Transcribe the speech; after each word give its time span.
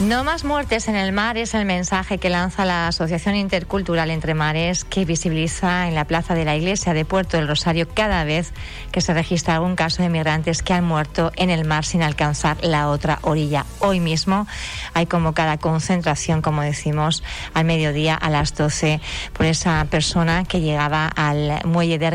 No 0.00 0.24
más 0.24 0.44
muertes 0.44 0.88
en 0.88 0.96
el 0.96 1.12
mar 1.12 1.36
es 1.36 1.52
el 1.52 1.66
mensaje 1.66 2.16
que 2.16 2.30
lanza 2.30 2.64
la 2.64 2.88
Asociación 2.88 3.36
Intercultural 3.36 4.10
Entre 4.10 4.32
Mares 4.32 4.84
que 4.84 5.04
visibiliza 5.04 5.88
en 5.88 5.94
la 5.94 6.06
plaza 6.06 6.34
de 6.34 6.46
la 6.46 6.56
iglesia 6.56 6.94
de 6.94 7.04
Puerto 7.04 7.36
del 7.36 7.46
Rosario 7.46 7.86
cada 7.86 8.24
vez 8.24 8.54
que 8.92 9.02
se 9.02 9.12
registra 9.12 9.56
algún 9.56 9.76
caso 9.76 10.02
de 10.02 10.08
migrantes 10.08 10.62
que 10.62 10.72
han 10.72 10.86
muerto 10.86 11.32
en 11.36 11.50
el 11.50 11.66
mar 11.66 11.84
sin 11.84 12.02
alcanzar 12.02 12.56
la 12.64 12.88
otra 12.88 13.18
orilla. 13.20 13.66
Hoy 13.80 14.00
mismo 14.00 14.46
hay 14.94 15.04
convocada 15.04 15.58
concentración, 15.58 16.40
como 16.40 16.62
decimos, 16.62 17.22
al 17.52 17.66
mediodía 17.66 18.14
a 18.14 18.30
las 18.30 18.54
12 18.54 19.02
por 19.34 19.44
esa 19.44 19.84
persona 19.90 20.44
que 20.44 20.62
llegaba 20.62 21.08
al 21.08 21.60
muelle 21.66 21.98
de 21.98 22.06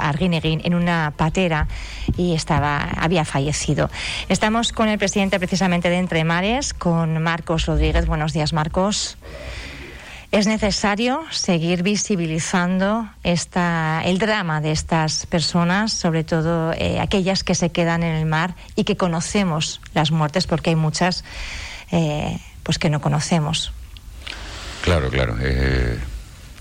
Arguineguín 0.00 0.62
en 0.64 0.74
una 0.74 1.12
patera 1.14 1.68
y 2.16 2.34
estaba, 2.34 2.88
había 2.96 3.26
fallecido. 3.26 3.90
Estamos 4.30 4.72
con 4.72 4.88
el 4.88 4.96
presidente 4.96 5.38
precisamente 5.38 5.90
de 5.90 5.98
Entre 5.98 6.24
Mares, 6.24 6.72
con 6.72 7.17
Marcos 7.18 7.66
Rodríguez. 7.66 8.06
Buenos 8.06 8.32
días, 8.32 8.52
Marcos. 8.52 9.18
Es 10.30 10.46
necesario 10.46 11.22
seguir 11.30 11.82
visibilizando 11.82 13.08
esta, 13.24 14.02
el 14.04 14.18
drama 14.18 14.60
de 14.60 14.72
estas 14.72 15.24
personas, 15.24 15.92
sobre 15.92 16.22
todo 16.22 16.74
eh, 16.74 17.00
aquellas 17.00 17.42
que 17.42 17.54
se 17.54 17.70
quedan 17.70 18.02
en 18.02 18.14
el 18.14 18.26
mar 18.26 18.54
y 18.76 18.84
que 18.84 18.98
conocemos 18.98 19.80
las 19.94 20.10
muertes, 20.10 20.46
porque 20.46 20.70
hay 20.70 20.76
muchas 20.76 21.24
eh, 21.90 22.38
pues 22.62 22.78
que 22.78 22.90
no 22.90 23.00
conocemos. 23.00 23.72
Claro, 24.82 25.08
claro. 25.08 25.36
Eh, 25.40 25.98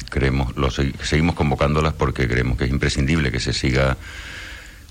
creemos, 0.10 0.56
lo, 0.56 0.72
seguimos 0.72 1.36
convocándolas 1.36 1.94
porque 1.94 2.28
creemos 2.28 2.58
que 2.58 2.66
es 2.66 2.72
imprescindible 2.72 3.34
que 3.34 3.42
se 3.42 3.52
siga 3.52 3.98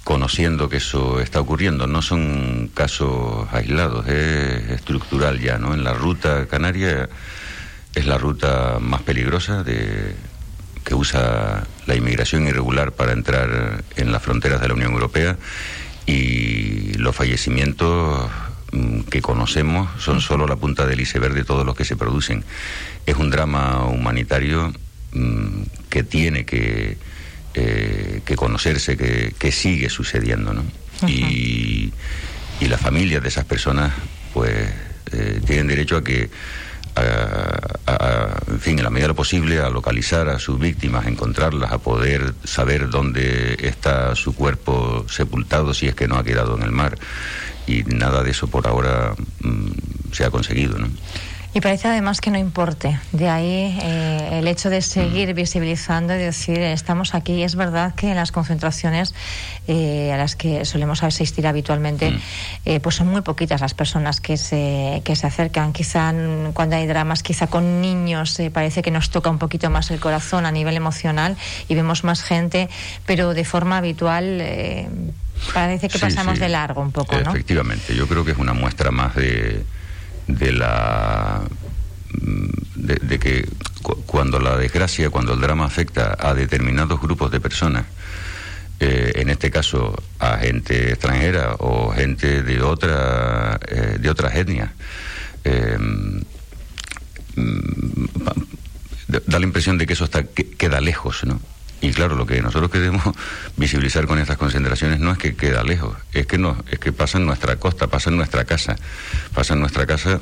conociendo 0.07 0.69
que 0.69 0.77
eso 0.77 1.21
está 1.21 1.41
ocurriendo. 1.41 1.89
No 1.89 2.01
son 2.01 2.71
casos 2.73 3.49
aislados, 3.51 4.07
es 4.07 4.71
estructural 4.71 5.41
ya, 5.41 5.59
¿no? 5.59 5.75
En 5.75 5.83
la 5.83 5.95
ruta 5.95 6.47
canaria 6.47 7.09
es 7.93 8.07
la 8.07 8.17
ruta 8.17 8.79
más 8.81 9.03
peligrosa 9.03 9.65
de, 9.65 10.15
que 10.85 10.95
usa 10.95 11.67
la 11.87 11.97
inmigración 11.97 12.47
irregular 12.47 12.93
para 12.93 13.11
entrar 13.11 13.83
en 13.97 14.13
las 14.13 14.23
fronteras 14.23 14.61
de 14.61 14.69
la 14.69 14.75
Unión 14.75 14.93
Europea 14.93 15.39
y 16.07 16.93
los 16.99 17.17
fallecimientos 17.17 18.31
mm, 18.71 19.01
que 19.11 19.21
conocemos 19.21 19.89
son 20.01 20.21
solo 20.21 20.47
la 20.47 20.55
punta 20.55 20.87
del 20.87 21.01
iceberg 21.01 21.35
de 21.35 21.43
todos 21.43 21.67
los 21.67 21.75
que 21.75 21.85
se 21.85 21.97
producen. 21.97 22.45
Es 23.07 23.17
un 23.17 23.31
drama 23.31 23.87
humanitario 23.87 24.73
mm, 25.15 25.63
que 25.91 26.05
tiene 26.05 26.47
que 26.47 26.97
eh, 27.59 28.21
que 28.25 28.37
conocerse, 28.37 28.99
que, 28.99 29.51
sigue 29.51 29.89
sucediendo, 29.89 30.53
¿no? 30.53 30.63
y, 31.09 31.91
y 32.61 32.67
las 32.69 32.81
familias 32.81 33.23
de 33.23 33.29
esas 33.29 33.47
personas, 33.47 33.93
pues, 34.35 34.53
eh, 35.13 35.41
tienen 35.47 35.67
derecho 35.67 35.97
a 35.97 36.05
que, 36.05 36.29
en 36.97 38.61
fin, 38.61 38.79
en 38.79 38.85
la 38.85 38.91
medida 38.91 39.05
de 39.05 39.09
lo 39.09 39.15
posible, 39.15 39.61
a 39.61 39.71
localizar 39.71 40.29
a 40.29 40.39
sus 40.39 40.59
víctimas, 40.59 41.07
a 41.07 41.09
encontrarlas, 41.09 41.73
a 41.73 41.79
poder 41.79 42.35
saber 42.45 42.91
dónde 42.91 43.57
está 43.61 44.15
su 44.15 44.35
cuerpo 44.35 45.07
sepultado 45.09 45.73
si 45.73 45.87
es 45.87 45.95
que 45.95 46.09
no 46.09 46.17
ha 46.17 46.25
quedado 46.25 46.57
en 46.57 46.63
el 46.63 46.73
mar. 46.73 46.99
Y 47.67 47.83
nada 47.85 48.23
de 48.23 48.33
eso 48.33 48.49
por 48.49 48.67
ahora 48.67 49.15
mm, 49.41 50.13
se 50.13 50.25
ha 50.25 50.31
conseguido, 50.31 50.79
¿no? 50.79 50.89
Y 51.57 51.63
parece 51.63 51.89
además 51.89 52.21
que 52.21 52.31
no 52.31 52.37
importe. 52.37 53.01
De 53.13 53.31
ahí 53.31 53.79
eh, 53.83 54.41
el 54.41 54.47
hecho 54.47 54.69
de 54.69 54.83
seguir 54.83 55.33
visibilizando 55.33 56.15
y 56.15 56.19
decir, 56.19 56.59
estamos 56.59 57.15
aquí. 57.15 57.43
Es 57.43 57.57
verdad 57.57 57.95
que 57.95 58.11
en 58.11 58.17
las 58.17 58.31
concentraciones 58.31 59.15
eh, 59.67 60.13
a 60.13 60.19
las 60.19 60.37
que 60.37 60.67
solemos 60.67 61.03
asistir 61.03 61.47
habitualmente, 61.47 62.11
mm. 62.11 62.21
eh, 62.67 62.81
pues 62.81 62.97
son 62.97 63.09
muy 63.09 63.23
poquitas 63.23 63.63
las 63.63 63.73
personas 63.73 64.21
que 64.21 64.37
se, 64.37 65.01
que 65.03 65.17
se 65.17 65.27
acercan. 65.27 65.73
Quizá 65.73 66.13
cuando 66.53 66.77
hay 66.77 66.87
dramas, 66.87 67.23
quizá 67.23 67.47
con 67.47 67.81
niños, 67.81 68.39
parece 68.53 68.83
que 68.83 68.91
nos 68.91 69.09
toca 69.09 69.31
un 69.31 69.39
poquito 69.39 69.71
más 69.71 69.91
el 69.91 69.99
corazón 69.99 70.45
a 70.45 70.53
nivel 70.53 70.77
emocional 70.77 71.39
y 71.69 71.75
vemos 71.75 72.05
más 72.05 72.23
gente, 72.23 72.69
pero 73.07 73.33
de 73.33 73.47
forma 73.47 73.79
habitual 73.79 74.43
parece 75.55 75.89
que 75.89 75.99
pasamos 75.99 76.39
de 76.39 76.51
largo 76.51 76.83
un 76.83 76.93
poco, 76.93 77.19
¿no? 77.19 77.31
Efectivamente, 77.31 77.97
yo 77.97 78.07
creo 78.07 78.27
que 78.27 78.33
es 78.33 78.39
una 78.39 78.53
muestra 78.53 78.91
más 78.91 79.15
de 79.15 79.65
de 80.27 80.53
la 80.53 81.26
de, 82.87 83.19
que 83.19 83.49
cuando 84.07 84.39
la 84.39 84.57
desgracia, 84.57 85.11
cuando 85.11 85.35
el 85.35 85.41
drama 85.41 85.65
afecta 85.65 86.17
a 86.19 86.35
determinados 86.35 87.01
grupos 87.01 87.31
de 87.31 87.41
personas, 87.41 87.87
eh, 88.79 89.13
en 89.17 89.31
este 89.31 89.51
caso 89.51 89.97
a 90.19 90.37
gente 90.39 90.91
extranjera 90.91 91.57
o 91.59 91.93
gente 91.93 92.43
de 92.43 92.63
otra 92.63 93.59
eh, 93.69 93.97
de 93.99 94.11
otras 94.11 94.37
etnias, 94.37 94.71
eh, 95.45 95.79
mm, 95.79 96.21
da 99.09 99.39
la 99.39 99.47
impresión 99.47 99.79
de 99.79 99.87
que 99.87 99.95
eso 99.95 100.05
está 100.05 100.25
queda 100.25 100.81
lejos, 100.81 101.25
¿no? 101.25 101.41
Y 101.81 101.93
claro, 101.93 102.17
lo 102.17 102.27
que 102.27 102.41
nosotros 102.43 102.71
queremos 102.71 103.03
visibilizar 103.57 104.07
con 104.07 104.19
estas 104.19 104.37
concentraciones 104.37 105.01
no 105.01 105.13
es 105.13 105.19
que 105.19 105.37
queda 105.37 105.63
lejos, 105.63 105.97
es 106.13 106.27
que 106.27 106.39
no, 106.39 106.63
es 106.71 106.79
que 106.79 106.93
pasa 106.93 107.19
en 107.19 107.27
nuestra 107.27 107.57
costa, 107.57 107.87
pasa 107.87 108.11
en 108.11 108.17
nuestra 108.17 108.45
casa, 108.45 108.77
pasa 109.35 109.55
en 109.55 109.61
nuestra 109.61 109.87
casa 109.87 110.21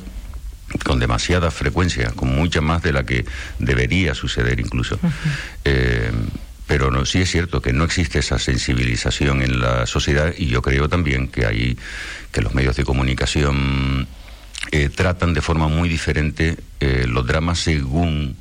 con 0.83 0.99
demasiada 0.99 1.51
frecuencia, 1.51 2.11
con 2.11 2.35
mucha 2.35 2.61
más 2.61 2.83
de 2.83 2.93
la 2.93 3.03
que 3.03 3.25
debería 3.59 4.13
suceder 4.13 4.59
incluso. 4.59 4.99
Eh, 5.63 6.11
pero 6.67 6.89
no, 6.89 7.05
sí 7.05 7.21
es 7.21 7.31
cierto 7.31 7.61
que 7.61 7.73
no 7.73 7.83
existe 7.83 8.19
esa 8.19 8.39
sensibilización 8.39 9.41
en 9.41 9.59
la 9.59 9.85
sociedad 9.85 10.33
y 10.35 10.47
yo 10.47 10.61
creo 10.61 10.89
también 10.89 11.27
que 11.27 11.45
hay 11.45 11.77
que 12.31 12.41
los 12.41 12.55
medios 12.55 12.75
de 12.75 12.83
comunicación 12.83 14.07
eh, 14.71 14.89
tratan 14.89 15.33
de 15.33 15.41
forma 15.41 15.67
muy 15.67 15.87
diferente 15.87 16.57
eh, 16.79 17.05
los 17.07 17.25
dramas 17.27 17.59
según 17.59 18.35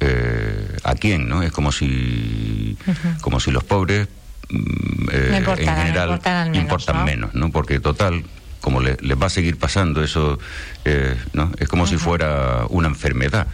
eh, 0.00 0.78
a 0.82 0.94
quién, 0.94 1.28
¿no? 1.28 1.42
Es 1.42 1.52
como 1.52 1.70
si, 1.70 2.76
como 3.20 3.38
si 3.38 3.52
los 3.52 3.62
pobres 3.62 4.08
mm, 4.48 5.08
eh, 5.12 5.44
en 5.58 5.76
general 5.76 6.20
importan 6.54 7.04
menos, 7.04 7.34
¿no? 7.34 7.50
Porque 7.50 7.78
total, 7.78 8.24
como 8.62 8.80
les 8.80 8.96
va 9.20 9.26
a 9.26 9.30
seguir 9.30 9.58
pasando 9.58 10.02
eso, 10.02 10.38
eh, 10.86 11.16
¿no? 11.34 11.52
Es 11.58 11.68
como 11.68 11.86
si 11.86 11.98
fuera 11.98 12.64
una 12.70 12.88
enfermedad 12.88 13.46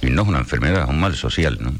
y 0.00 0.06
no 0.06 0.22
es 0.22 0.28
una 0.28 0.38
enfermedad, 0.38 0.84
es 0.84 0.88
un 0.88 1.00
mal 1.00 1.14
social, 1.14 1.58
¿no? 1.60 1.74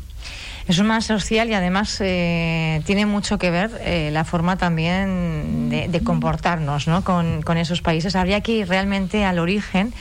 Es 0.68 0.78
un 0.78 0.86
mal 0.86 1.02
social 1.02 1.48
y 1.50 1.54
además 1.54 1.98
tiene 1.98 3.04
mucho 3.04 3.36
que 3.36 3.50
ver 3.50 3.70
la 4.12 4.24
forma 4.24 4.56
también 4.56 5.68
de, 5.68 6.00
comportarnos 6.02 6.88
¿no? 6.88 7.04
con, 7.04 7.42
con, 7.42 7.58
esos 7.58 7.82
países. 7.82 8.16
Habría 8.16 8.40
que 8.40 8.52
ir 8.52 8.68
realmente 8.68 9.26
al 9.26 9.38
origen 9.38 9.92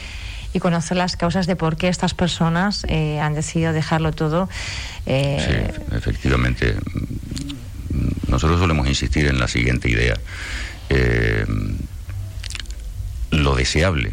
y 0.53 0.59
conocer 0.59 0.97
las 0.97 1.17
causas 1.17 1.47
de 1.47 1.55
por 1.55 1.77
qué 1.77 1.89
estas 1.89 2.13
personas 2.13 2.85
eh, 2.87 3.19
han 3.19 3.33
decidido 3.33 3.73
dejarlo 3.73 4.11
todo. 4.11 4.47
Eh, 5.05 5.71
sí, 5.75 5.95
efectivamente. 5.95 6.75
Nosotros 8.27 8.59
solemos 8.59 8.87
insistir 8.87 9.27
en 9.27 9.39
la 9.39 9.47
siguiente 9.47 9.89
idea. 9.89 10.15
Lo 13.33 13.55
deseable 13.55 14.11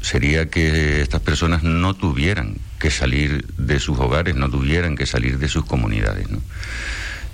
sería 0.00 0.48
que 0.48 1.02
estas 1.02 1.20
personas 1.20 1.62
no 1.62 1.94
tuvieran 1.94 2.56
que 2.78 2.90
salir 2.90 3.46
de 3.58 3.78
sus 3.78 3.98
hogares, 3.98 4.34
no 4.34 4.48
tuvieran 4.50 4.96
que 4.96 5.06
salir 5.06 5.38
de 5.38 5.48
sus 5.48 5.66
comunidades. 5.66 6.26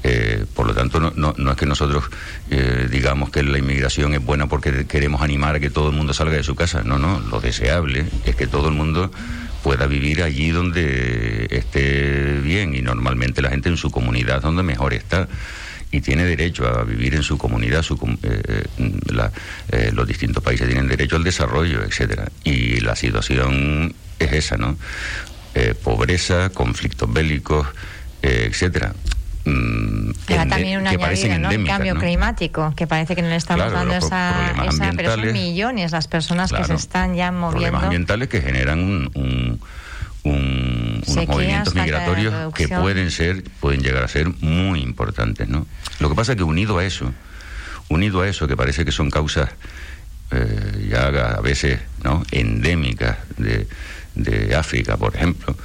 Eh, 0.03 0.45
por 0.55 0.67
lo 0.67 0.75
tanto, 0.75 0.99
no, 1.01 1.35
no, 1.37 1.51
es 1.51 1.57
que 1.57 1.67
nosotros 1.67 2.05
eh, 2.51 2.89
digamos 2.91 3.31
que 3.31 3.43
la 3.43 3.59
inmigración 3.59 4.13
es 4.15 4.25
buena 4.25 4.49
porque 4.49 4.87
queremos 4.87 5.23
animar 5.23 5.57
a 5.57 5.61
que 5.61 5.71
todo 5.71 5.91
el 5.91 5.97
mundo 5.97 6.13
salga 6.13 6.37
de 6.37 6.43
su 6.43 6.57
casa. 6.57 6.83
No, 6.85 6.99
no, 6.99 7.21
lo 7.21 7.41
deseable 7.41 8.07
es 8.25 8.35
que 8.35 8.49
todo 8.49 8.69
el 8.69 8.75
mundo 8.75 9.11
pueda 9.63 9.87
vivir 9.87 10.23
allí 10.25 10.51
donde 10.51 11.47
esté 11.51 12.41
bien 12.43 12.75
y 12.75 12.83
normalmente 12.83 13.41
la 13.41 13.51
gente 13.51 13.69
en 13.69 13.77
su 13.77 13.91
comunidad 13.91 14.43
donde 14.43 14.63
mejor 14.65 14.95
está 14.95 15.29
y 15.91 16.01
tiene 16.01 16.25
derecho 16.25 16.67
a 16.67 16.85
vivir 16.85 17.15
en 17.15 17.23
su 17.23 17.39
comunidad, 17.39 17.83
su, 17.83 17.99
eh, 18.23 19.91
los 19.93 20.07
distintos 20.07 20.43
países 20.43 20.67
tienen 20.67 20.89
derecho 20.89 21.17
al 21.17 21.25
desarrollo, 21.25 21.83
etcétera. 21.83 22.29
Y 22.45 22.81
la 22.81 22.95
situación 22.97 23.95
es 24.19 24.33
esa, 24.33 24.57
¿no? 24.57 24.77
pobreza, 25.83 26.51
conflictos 26.51 27.13
bélicos, 27.13 27.67
etcétera. 28.23 28.95
Mm, 29.49 30.11
también 30.27 30.81
un 30.81 30.87
añadido, 30.87 31.39
¿no? 31.39 31.51
El 31.51 31.65
cambio 31.65 31.95
climático, 31.97 32.75
que 32.77 32.87
parece 32.87 33.15
que 33.17 33.23
no 33.23 33.29
le 33.29 33.37
estamos 33.37 33.73
dando 33.73 33.95
esa, 33.95 34.53
esa 34.69 34.93
pero 34.97 35.15
son 35.15 35.33
millones 35.33 35.93
las 35.93 36.09
personas 36.09 36.53
que 36.53 36.65
se 36.65 36.75
están 36.75 37.15
ya 37.15 37.33
moviendo. 37.33 37.57
Problemas 37.59 37.83
ambientales 37.85 38.29
que 38.29 38.43
generan 38.43 38.81
un, 39.15 39.61
unos 41.07 41.29
movimientos 41.29 41.75
migratorios 41.75 42.55
que 42.55 42.69
pueden 42.69 43.11
ser, 43.11 43.45
pueden 43.61 43.81
llegar 43.81 44.05
a 44.05 44.09
ser 44.09 44.29
muy 44.41 44.81
importantes, 44.81 45.49
¿no? 45.49 45.67
Lo 46.01 46.09
que 46.09 46.15
pasa 46.15 46.33
es 46.33 46.39
que 46.39 46.45
unido 46.45 46.79
a 46.79 46.85
eso, 46.85 47.13
unido 47.89 48.23
a 48.23 48.29
eso, 48.29 48.47
que 48.49 48.57
parece 48.57 48.85
que 48.85 48.93
son 48.93 49.11
causas 49.11 49.51
eh, 50.31 50.89
ya 50.91 51.07
a 51.07 51.41
veces, 51.41 51.81
¿no? 52.05 52.23
Endémicas 52.31 53.17
de, 53.37 53.67
de 54.15 54.55
África, 54.55 54.97
por 54.97 55.17
ejemplo, 55.17 55.57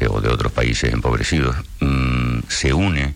eh, 0.00 0.06
o 0.08 0.20
de 0.20 0.28
otros 0.28 0.52
países 0.52 0.92
empobrecidos, 0.92 1.56
mm, 1.80 2.40
se 2.48 2.72
une 2.72 3.14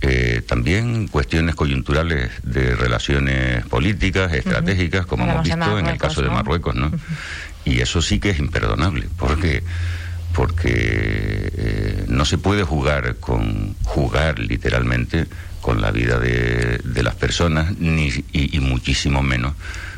eh, 0.00 0.42
también 0.46 1.08
cuestiones 1.08 1.56
coyunturales 1.56 2.30
de 2.44 2.76
relaciones 2.76 3.66
políticas, 3.66 4.32
estratégicas, 4.32 5.06
como 5.06 5.24
hemos 5.24 5.42
visto 5.42 5.78
en 5.78 5.86
el 5.86 5.98
caso 5.98 6.22
de 6.22 6.30
Marruecos, 6.30 6.76
¿no? 6.76 6.92
Y 7.64 7.80
eso 7.80 8.00
sí 8.00 8.20
que 8.20 8.30
es 8.30 8.38
imperdonable, 8.38 9.08
porque 9.16 9.64
porque 10.38 11.50
eh, 11.52 12.04
no 12.06 12.24
se 12.24 12.38
puede 12.38 12.62
jugar 12.62 13.16
con 13.16 13.74
jugar 13.82 14.38
literalmente 14.38 15.26
con 15.60 15.80
la 15.80 15.90
vida 15.90 16.20
de, 16.20 17.02
las 17.02 17.16
personas 17.16 17.76
ni, 17.80 18.12
y, 18.32 18.60
muchísimo 18.60 19.20
menos 19.24 19.54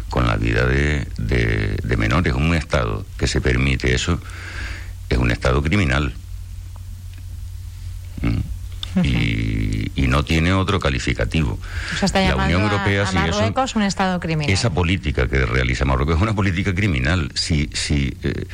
con 0.09 0.27
la 0.27 0.37
vida 0.37 0.65
de, 0.65 1.07
de, 1.19 1.97
menores. 1.99 2.33
Un 2.33 2.55
Estado 2.55 3.05
que 3.19 3.27
se 3.27 3.43
permite 3.43 3.95
eso 3.95 4.19
es 5.11 5.19
un 5.19 5.31
Estado 5.31 5.63
criminal. 5.63 6.15
¿Mm? 8.23 9.05
y, 9.05 9.93
y, 9.95 10.07
no 10.09 10.25
tiene 10.25 10.55
otro 10.55 10.81
calificativo. 10.81 11.59
la 12.15 12.37
Unión 12.37 12.63
Europea 12.63 13.07
a, 13.07 13.13
Marruecos 13.13 13.77
un 13.77 13.83
Estado 13.83 14.19
criminal. 14.21 14.51
Esa 14.51 14.71
política 14.71 15.29
que 15.29 15.45
realiza 15.45 15.85
Marruecos 15.85 16.17
es 16.17 16.23
una 16.23 16.35
política 16.35 16.75
criminal. 16.75 17.31
Si, 17.35 17.69
si, 17.75 18.17
eh, 18.23 18.47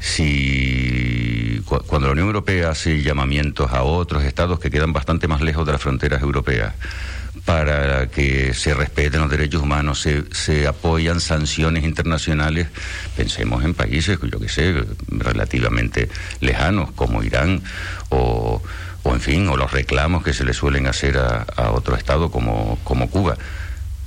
si 0.00 1.62
cuando 1.86 2.08
la 2.08 2.12
Unión 2.12 2.26
Europea 2.28 2.70
hace 2.70 3.02
llamamientos 3.02 3.70
a 3.72 3.82
otros 3.82 4.24
estados 4.24 4.58
que 4.58 4.70
quedan 4.70 4.92
bastante 4.92 5.28
más 5.28 5.42
lejos 5.42 5.66
de 5.66 5.72
las 5.72 5.80
fronteras 5.80 6.22
europeas 6.22 6.74
para 7.44 8.08
que 8.08 8.54
se 8.54 8.74
respeten 8.74 9.20
los 9.20 9.30
derechos 9.30 9.62
humanos, 9.62 10.00
se, 10.00 10.24
se 10.32 10.66
apoyan 10.66 11.20
sanciones 11.20 11.84
internacionales, 11.84 12.68
pensemos 13.16 13.62
en 13.64 13.74
países, 13.74 14.18
yo 14.20 14.40
que 14.40 14.48
sé, 14.48 14.84
relativamente 15.08 16.08
lejanos 16.40 16.90
como 16.92 17.22
Irán 17.22 17.62
o, 18.08 18.62
o 19.02 19.14
en 19.14 19.20
fin, 19.20 19.48
o 19.48 19.56
los 19.56 19.70
reclamos 19.70 20.24
que 20.24 20.32
se 20.32 20.44
le 20.44 20.54
suelen 20.54 20.86
hacer 20.86 21.18
a, 21.18 21.42
a 21.56 21.70
otro 21.70 21.94
estado 21.94 22.30
como, 22.30 22.78
como 22.84 23.08
Cuba 23.10 23.36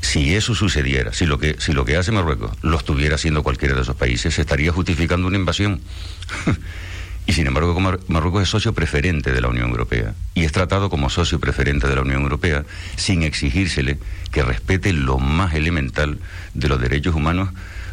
si 0.03 0.35
eso 0.35 0.53
sucediera, 0.53 1.13
si 1.13 1.25
lo 1.25 1.39
que, 1.39 1.55
si 1.59 1.71
lo 1.71 1.85
que 1.85 1.95
hace 1.95 2.11
Marruecos 2.11 2.51
lo 2.61 2.77
estuviera 2.77 3.15
haciendo 3.15 3.41
cualquiera 3.41 3.73
de 3.73 3.81
esos 3.81 3.95
países, 3.95 4.33
se 4.33 4.41
estaría 4.41 4.71
justificando 4.73 5.27
una 5.27 5.37
invasión. 5.37 5.79
y 7.25 7.31
sin 7.31 7.47
embargo, 7.47 7.79
Marruecos 8.07 8.43
es 8.43 8.49
socio 8.49 8.73
preferente 8.73 9.31
de 9.31 9.39
la 9.39 9.47
Unión 9.47 9.69
Europea 9.69 10.13
y 10.35 10.43
es 10.43 10.51
tratado 10.51 10.89
como 10.89 11.09
socio 11.09 11.39
preferente 11.39 11.87
de 11.87 11.95
la 11.95 12.01
Unión 12.01 12.21
Europea 12.23 12.65
sin 12.97 13.23
exigírsele 13.23 13.97
que 14.29 14.43
respete 14.43 14.91
lo 14.91 15.19
más 15.19 15.53
elemental 15.53 16.19
de 16.53 16.67
los 16.67 16.81
derechos 16.81 17.15
humanos, 17.15 17.49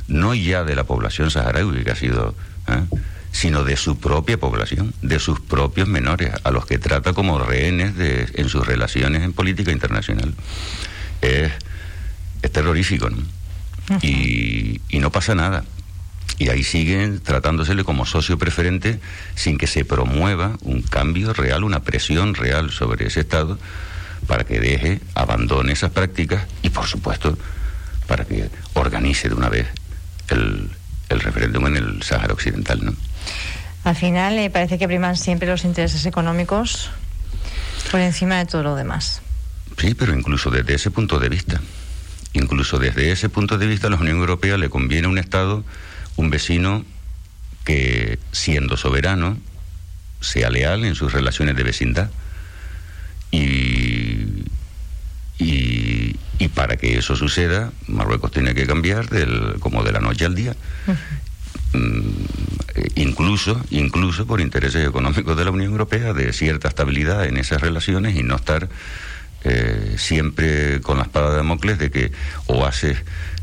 no 0.08 0.34
ya 0.34 0.64
de 0.64 0.74
la 0.74 0.84
población 0.84 1.30
saharaui 1.30 1.84
que 1.84 1.92
ha 1.92 1.96
sido, 1.96 2.34
¿eh? 2.66 2.82
sino 3.30 3.62
de 3.62 3.76
su 3.76 4.00
propia 4.00 4.36
población, 4.36 4.94
de 5.00 5.20
sus 5.20 5.38
propios 5.38 5.86
menores, 5.86 6.32
a 6.42 6.50
los 6.50 6.66
que 6.66 6.78
trata 6.78 7.12
como 7.12 7.38
rehenes 7.38 7.96
de, 7.96 8.26
en 8.34 8.48
sus 8.48 8.66
relaciones 8.66 9.22
en 9.22 9.32
política 9.32 9.70
internacional. 9.70 10.34
Es 11.22 11.52
es 12.42 12.52
terrorífico, 12.52 13.10
¿no? 13.10 13.18
y, 14.02 14.80
no 14.92 15.10
pasa 15.10 15.34
nada. 15.34 15.64
Y 16.38 16.48
ahí 16.48 16.62
siguen 16.62 17.20
tratándosele 17.20 17.84
como 17.84 18.06
socio 18.06 18.38
preferente 18.38 19.00
sin 19.34 19.58
que 19.58 19.66
se 19.66 19.84
promueva 19.84 20.56
un 20.62 20.82
cambio 20.82 21.32
real, 21.32 21.64
una 21.64 21.80
presión 21.80 22.34
real 22.34 22.70
sobre 22.70 23.06
ese 23.06 23.20
Estado 23.20 23.58
para 24.26 24.44
que 24.44 24.60
deje, 24.60 25.00
abandone 25.14 25.72
esas 25.72 25.90
prácticas 25.90 26.46
y, 26.62 26.70
por 26.70 26.86
supuesto, 26.86 27.36
para 28.06 28.24
que 28.24 28.48
organice 28.74 29.28
de 29.28 29.34
una 29.34 29.48
vez 29.48 29.66
el, 30.28 30.70
el 31.08 31.20
referéndum 31.20 31.66
en 31.66 31.76
el 31.76 32.02
Sáhara 32.02 32.32
Occidental. 32.32 32.84
¿no? 32.84 32.94
Al 33.84 33.96
final 33.96 34.38
eh, 34.38 34.50
parece 34.50 34.78
que 34.78 34.86
priman 34.86 35.16
siempre 35.16 35.48
los 35.48 35.64
intereses 35.64 36.06
económicos 36.06 36.90
por 37.90 38.00
encima 38.00 38.38
de 38.38 38.46
todo 38.46 38.62
lo 38.62 38.76
demás. 38.76 39.22
Sí, 39.78 39.94
pero 39.94 40.14
incluso 40.14 40.50
desde 40.50 40.74
ese 40.74 40.90
punto 40.90 41.18
de 41.18 41.28
vista. 41.28 41.60
Incluso 42.32 42.78
desde 42.78 43.10
ese 43.10 43.28
punto 43.28 43.58
de 43.58 43.66
vista, 43.66 43.88
a 43.88 43.90
la 43.90 43.96
Unión 43.96 44.18
Europea 44.18 44.56
le 44.56 44.70
conviene 44.70 45.08
un 45.08 45.18
Estado, 45.18 45.64
un 46.16 46.30
vecino 46.30 46.84
que, 47.64 48.18
siendo 48.32 48.76
soberano, 48.76 49.38
sea 50.20 50.50
leal 50.50 50.84
en 50.84 50.94
sus 50.94 51.12
relaciones 51.12 51.56
de 51.56 51.62
vecindad. 51.62 52.10
Y, 53.30 54.44
y, 55.38 56.48
para 56.54 56.76
que 56.76 56.98
eso 56.98 57.16
suceda, 57.16 57.72
Marruecos 57.86 58.32
tiene 58.32 58.54
que 58.54 58.66
cambiar 58.66 59.08
del, 59.08 59.56
como 59.60 59.82
de 59.82 59.92
la 59.92 60.00
noche 60.00 60.26
al 60.26 60.34
día. 60.34 60.54
Mm, 61.72 62.10
incluso, 62.96 63.64
incluso 63.70 64.26
por 64.26 64.40
intereses 64.40 64.86
económicos 64.86 65.36
de 65.36 65.44
la 65.44 65.50
Unión 65.50 65.70
Europea, 65.70 66.12
de 66.12 66.32
cierta 66.32 66.68
estabilidad 66.68 67.24
en 67.24 67.36
esas 67.36 67.60
relaciones 67.60 68.16
y 68.16 68.22
no 68.22 68.36
estar 68.36 68.68
eh, 69.44 69.94
siempre 69.96 70.80
con 70.80 70.98
la 70.98 71.04
espada 71.04 71.30
de 71.30 71.36
Damocles 71.36 71.78
de 71.78 71.90
que 71.90 72.12
o 72.46 72.64
haces 72.64 72.98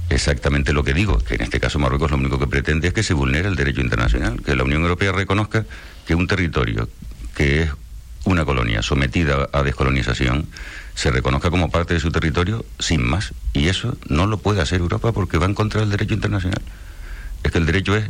exactamente 0.09 0.73
lo 0.73 0.83
que 0.83 0.93
digo, 0.93 1.19
que 1.19 1.35
en 1.35 1.41
este 1.41 1.59
caso 1.59 1.79
Marruecos 1.79 2.11
lo 2.11 2.17
único 2.17 2.39
que 2.39 2.47
pretende 2.47 2.87
es 2.87 2.93
que 2.93 3.03
se 3.03 3.13
vulnere 3.13 3.47
el 3.47 3.55
derecho 3.55 3.81
internacional, 3.81 4.41
que 4.41 4.55
la 4.55 4.63
Unión 4.63 4.81
Europea 4.83 5.11
reconozca 5.11 5.65
que 6.05 6.15
un 6.15 6.27
territorio 6.27 6.87
que 7.35 7.63
es 7.63 7.71
una 8.25 8.45
colonia 8.45 8.81
sometida 8.81 9.49
a 9.53 9.63
descolonización 9.63 10.47
se 10.95 11.11
reconozca 11.11 11.51
como 11.51 11.69
parte 11.69 11.93
de 11.93 11.99
su 11.99 12.11
territorio 12.11 12.65
sin 12.79 13.03
más. 13.03 13.33
Y 13.53 13.67
eso 13.67 13.95
no 14.09 14.25
lo 14.25 14.39
puede 14.39 14.61
hacer 14.61 14.79
Europa 14.79 15.11
porque 15.11 15.37
va 15.37 15.45
en 15.45 15.53
contra 15.53 15.81
del 15.81 15.91
derecho 15.91 16.15
internacional. 16.15 16.61
Es 17.43 17.51
que 17.51 17.59
el 17.59 17.67
derecho 17.67 17.95
es 17.95 18.09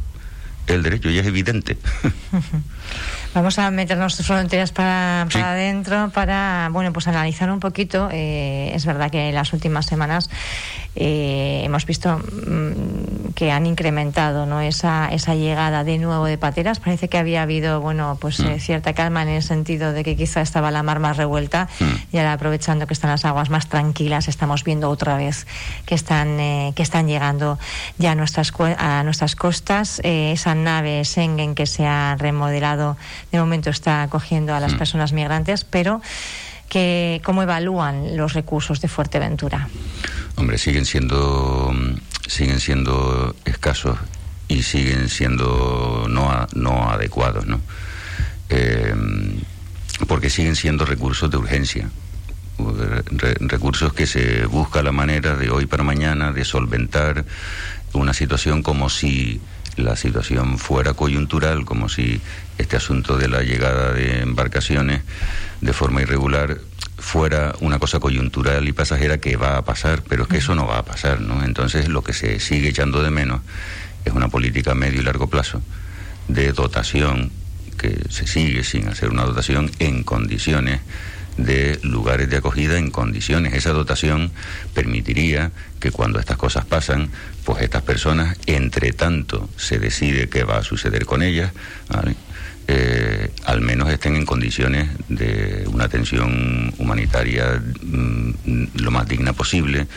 el 0.67 0.83
derecho 0.83 1.09
y 1.09 1.17
es 1.17 1.25
evidente. 1.25 1.77
Vamos 3.33 3.59
a 3.59 3.69
meternos 3.71 4.15
fronteras 4.25 4.71
para, 4.71 5.27
para 5.31 5.51
adentro 5.51 6.09
para, 6.13 6.69
bueno, 6.71 6.91
pues 6.93 7.07
analizar 7.07 7.51
un 7.51 7.59
poquito. 7.59 8.09
Eh, 8.11 8.71
es 8.73 8.85
verdad 8.85 9.11
que 9.11 9.29
en 9.29 9.35
las 9.35 9.53
últimas 9.53 9.85
semanas 9.85 10.29
eh, 10.95 11.61
hemos 11.63 11.85
visto 11.85 12.17
mm, 12.17 13.26
que 13.38 13.51
han 13.51 13.68
incrementado 13.68 14.48
¿no? 14.48 14.62
esa, 14.62 15.10
esa 15.10 15.36
llegada 15.36 15.84
de 15.84 16.00
nuevo 16.00 16.25
de 16.25 16.39
pateras. 16.39 16.80
Parece 16.80 17.07
que 17.07 17.19
había 17.19 17.44
habido 17.44 17.81
bueno 17.81 18.18
pues 18.19 18.39
eh, 18.39 18.56
mm. 18.56 18.60
cierta 18.60 18.94
calma 18.94 19.22
en 19.22 19.30
el 19.30 19.44
sentido 19.44 19.94
de 19.94 20.04
que 20.04 20.16
quizá 20.16 20.42
estaba 20.42 20.72
la 20.72 20.81
mar 20.81 21.00
más 21.00 21.18
revuelta 21.18 21.69
mm. 21.80 22.16
y 22.16 22.18
ahora 22.18 22.34
aprovechando 22.34 22.88
que 22.88 22.95
están 22.95 23.12
las 23.12 23.25
aguas 23.25 23.51
más 23.51 23.68
tranquilas 23.68 24.28
estamos 24.28 24.63
viendo 24.63 24.89
otra 24.89 25.18
vez 25.18 25.45
que 25.86 25.94
están 25.94 26.38
que 26.74 26.81
están 26.81 27.07
llegando 27.07 27.60
ya 28.00 28.13
a 28.13 28.16
nuestras 28.16 28.51
a 28.80 29.04
nuestras 29.04 29.36
costas 29.36 30.01
esa 30.04 30.56
nave 30.56 31.06
Schengen 31.06 31.54
que 31.54 31.68
se 31.68 31.86
ha 31.86 32.16
remodelado 32.18 32.98
de 33.31 33.39
momento 33.39 33.69
está 33.69 34.01
acogiendo 34.01 34.56
a 34.56 34.60
las 34.60 34.74
mm. 34.74 34.78
personas 34.80 35.13
migrantes, 35.13 35.63
pero 35.63 36.01
que, 36.69 37.21
¿cómo 37.23 37.43
evalúan 37.43 38.17
los 38.17 38.33
recursos 38.33 38.81
de 38.81 38.87
Fuerteventura? 38.87 39.69
Hombre, 40.36 40.57
siguen 40.57 40.86
siendo, 40.86 41.74
siguen 42.27 42.59
siendo 42.59 43.36
escasos 43.45 43.97
y 44.47 44.63
siguen 44.63 45.09
siendo 45.09 46.05
no, 46.09 46.47
no 46.53 46.89
adecuados, 46.89 47.47
¿no? 47.47 47.59
Eh, 48.50 48.93
porque 50.07 50.29
siguen 50.29 50.55
siendo 50.55 50.86
recursos 50.86 51.29
de 51.31 51.38
urgencia, 51.38 51.89
recursos 53.39 53.93
que 53.93 54.05
se 54.05 54.45
busca 54.45 54.81
la 54.83 54.91
manera 54.91 55.36
de 55.36 55.50
hoy 55.50 55.65
para 55.65 55.83
mañana 55.83 56.31
de 56.31 56.45
solventar 56.45 57.25
una 57.93 58.13
situación 58.13 58.63
como 58.63 58.89
si 58.89 59.41
la 59.77 59.96
situación 59.96 60.57
fuera 60.57 60.93
coyuntural, 60.93 61.65
como 61.65 61.89
si 61.89 62.19
este 62.57 62.75
asunto 62.75 63.17
de 63.17 63.29
la 63.29 63.43
llegada 63.43 63.93
de 63.93 64.22
embarcaciones 64.22 65.01
de 65.62 65.74
forma 65.74 66.01
irregular 66.01 66.57
fuera 66.98 67.53
una 67.62 67.79
cosa 67.79 68.00
coyuntural 68.00 68.67
y 68.67 68.74
pasajera 68.74 69.19
que 69.19 69.38
va 69.38 69.57
a 69.57 69.62
pasar, 69.63 70.03
pero 70.07 70.24
es 70.24 70.29
que 70.29 70.38
eso 70.38 70.55
no 70.55 70.65
va 70.65 70.79
a 70.79 70.86
pasar, 70.86 71.22
¿no? 71.22 71.43
Entonces 71.43 71.88
lo 71.88 72.03
que 72.03 72.13
se 72.13 72.39
sigue 72.39 72.69
echando 72.69 73.03
de 73.03 73.12
menos 73.12 73.41
es 74.03 74.13
una 74.13 74.29
política 74.29 74.72
a 74.72 74.75
medio 74.75 75.01
y 75.01 75.03
largo 75.03 75.27
plazo 75.27 75.62
de 76.27 76.51
dotación 76.51 77.31
que 77.77 78.01
se 78.10 78.25
sigue 78.25 78.63
sin 78.63 78.88
hacer 78.88 79.10
una 79.10 79.24
dotación 79.24 79.72
en 79.79 80.03
condiciones 80.03 80.81
de 81.38 81.79
lugares 81.84 82.29
de 82.29 82.38
acogida 82.38 82.77
en 82.77 82.91
condiciones. 82.91 83.53
Esa 83.53 83.72
dotación 83.72 84.32
permitiría 84.74 85.51
que 85.79 85.91
cuando 85.91 86.20
estas 86.20 86.38
cosas 86.38 86.65
pasan, 86.65 87.10
pues 87.46 87.63
estas 87.63 87.84
personas, 87.84 88.38
entre 88.46 88.91
tanto 88.91 89.50
se 89.56 89.79
decide 89.79 90.29
qué 90.29 90.44
va 90.44 90.58
a 90.58 90.63
suceder 90.63 91.06
con 91.06 91.22
ellas, 91.22 91.51
eh, 92.67 93.32
al 93.46 93.62
menos 93.62 93.89
estén 93.89 94.17
en 94.17 94.25
condiciones 94.25 94.89
de 95.08 95.63
una 95.72 95.86
atención 95.86 96.74
humanitaria 96.77 97.62
mm, 97.82 98.32
lo 98.75 98.91
más 98.91 99.08
digna 99.08 99.34
posible. 99.34 99.88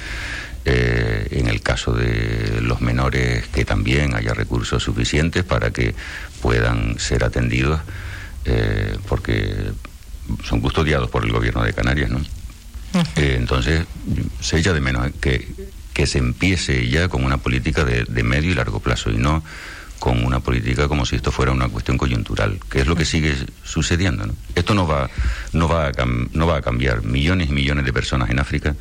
Eh, 0.67 1.27
en 1.31 1.47
el 1.47 1.63
caso 1.63 1.95
de 1.95 2.61
los 2.61 2.83
menores, 2.83 3.49
que 3.49 3.65
también 3.65 4.15
haya 4.15 4.35
recursos 4.35 4.83
suficientes 4.83 5.43
para 5.43 5.71
que 5.71 5.95
puedan 6.43 6.99
ser 6.99 7.25
atendidos, 7.25 7.81
eh, 8.45 8.97
porque 9.09 9.73
son 10.45 10.61
custodiados 10.61 11.11
por 11.11 11.25
el 11.25 11.33
gobierno 11.33 11.63
de 11.63 11.73
Canarias, 11.73 12.11
¿no? 12.11 12.21
Eh, 13.17 13.37
entonces, 13.39 13.87
se 14.41 14.59
echa 14.59 14.73
de 14.73 14.81
menos 14.81 15.11
que, 15.21 15.47
que 15.93 16.07
se 16.07 16.19
empiece 16.19 16.89
ya 16.89 17.09
con 17.09 17.25
una 17.25 17.39
política 17.39 17.85
de, 17.85 18.23
medio 18.23 18.51
y 18.51 18.55
largo 18.55 18.81
plazo 18.81 19.11
y 19.11 19.17
no 19.17 19.45
con 19.99 20.25
una 20.25 20.41
política 20.41 20.89
como 20.89 21.05
si 21.05 21.17
esto 21.17 21.31
fuera 21.31 21.53
una 21.53 21.69
cuestión 21.69 21.99
coyuntural, 21.99 22.59
que 22.71 22.81
es 22.81 22.87
lo 22.87 22.97
que 22.97 23.05
sigue 23.05 23.35
sucediendo. 23.65 24.27
¿no? 24.27 24.35
Esto 24.55 24.75
no 24.75 24.87
va, 24.87 25.11
no, 25.53 25.69
va 25.69 25.89
a 25.89 25.93
no 26.33 26.47
va 26.47 26.57
a 26.57 26.63
cambiar. 26.63 27.03
Millones 27.05 27.51
y 27.51 27.53
millones 27.53 27.85
de 27.85 27.93
personas 27.93 28.31
en 28.31 28.39
África 28.39 28.75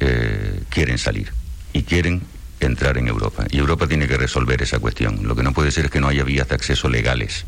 eh, 0.00 0.62
quieren 0.70 0.96
salir 0.96 1.30
y 1.74 1.82
quieren 1.82 2.22
entrar 2.60 2.96
en 2.96 3.08
Europa. 3.08 3.44
Y 3.50 3.58
Europa 3.58 3.86
tiene 3.86 4.08
que 4.08 4.16
resolver 4.16 4.62
esa 4.62 4.78
cuestión. 4.78 5.28
Lo 5.28 5.36
que 5.36 5.42
no 5.42 5.52
puede 5.52 5.70
ser 5.70 5.86
es 5.86 5.90
que 5.90 6.00
no 6.00 6.08
haya 6.08 6.24
vías 6.24 6.48
de 6.48 6.54
acceso 6.54 6.88
legales, 6.88 7.44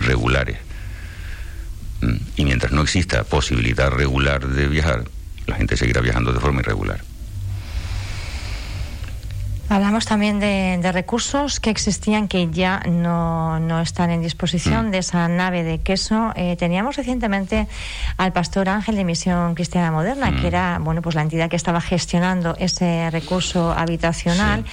regulares. 0.00 0.56
Mm. 2.00 2.16
Y 2.36 2.44
mientras 2.44 2.72
no 2.72 2.82
exista 2.82 3.24
posibilidad 3.24 3.90
regular 3.90 4.46
de 4.46 4.68
viajar, 4.68 5.04
la 5.46 5.56
gente 5.56 5.76
seguirá 5.76 6.00
viajando 6.00 6.32
de 6.32 6.40
forma 6.40 6.60
irregular. 6.60 7.00
Hablamos 9.70 10.06
también 10.06 10.40
de, 10.40 10.80
recursos 10.92 11.60
que 11.60 11.68
existían 11.68 12.26
que 12.26 12.48
ya 12.50 12.80
no, 12.88 13.60
no 13.60 13.80
están 13.80 14.10
en 14.10 14.22
disposición 14.22 14.88
mm. 14.88 14.90
de 14.92 14.98
esa 14.98 15.28
nave 15.28 15.62
de 15.62 15.78
queso. 15.78 16.32
Eh, 16.36 16.56
teníamos 16.56 16.96
recientemente 16.96 17.68
al 18.16 18.32
pastor 18.32 18.70
Ángel 18.70 18.96
de 18.96 19.04
Misión 19.04 19.54
Cristiana 19.54 19.92
Moderna, 19.92 20.34
que 20.34 20.44
mm. 20.44 20.46
era 20.46 20.78
bueno 20.80 21.02
pues 21.02 21.14
la 21.14 21.20
entidad 21.20 21.50
que 21.50 21.56
estaba 21.56 21.82
gestionando 21.82 22.56
ese 22.58 23.10
recurso 23.10 23.72
habitacional. 23.72 24.64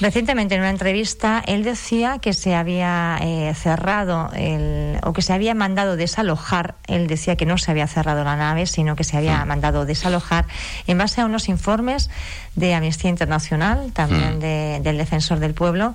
Recientemente 0.00 0.54
en 0.54 0.62
una 0.62 0.70
entrevista 0.70 1.42
él 1.46 1.62
decía 1.62 2.18
que 2.18 2.32
se 2.32 2.54
había 2.54 3.18
eh, 3.20 3.52
cerrado 3.54 4.30
el, 4.34 4.98
o 5.02 5.12
que 5.12 5.20
se 5.20 5.34
había 5.34 5.54
mandado 5.54 5.96
desalojar. 5.96 6.76
Él 6.86 7.08
decía 7.08 7.36
que 7.36 7.44
no 7.44 7.58
se 7.58 7.70
había 7.72 7.86
cerrado 7.86 8.24
la 8.24 8.36
nave, 8.36 8.64
sino 8.64 8.96
que 8.96 9.04
se 9.04 9.18
había 9.18 9.44
mm. 9.44 9.48
mandado 9.48 9.84
desalojar 9.84 10.46
en 10.86 10.96
base 10.96 11.20
a 11.20 11.26
unos 11.26 11.50
informes 11.50 12.08
de 12.56 12.74
Amnistía 12.74 13.10
Internacional, 13.10 13.92
también 13.92 14.29
mm. 14.36 14.82
del 14.82 14.96
Defensor 14.98 15.38
del 15.38 15.54
Pueblo, 15.54 15.94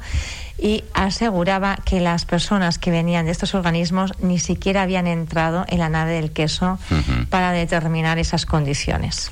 y 0.57 0.83
aseguraba 0.93 1.77
que 1.83 1.99
las 1.99 2.25
personas 2.25 2.79
que 2.79 2.91
venían 2.91 3.25
de 3.25 3.31
estos 3.31 3.55
organismos 3.55 4.13
ni 4.19 4.39
siquiera 4.39 4.83
habían 4.83 5.07
entrado 5.07 5.65
en 5.67 5.79
la 5.79 5.89
nave 5.89 6.13
del 6.13 6.31
queso 6.31 6.79
para 7.29 7.51
determinar 7.51 8.19
esas 8.19 8.45
condiciones. 8.45 9.31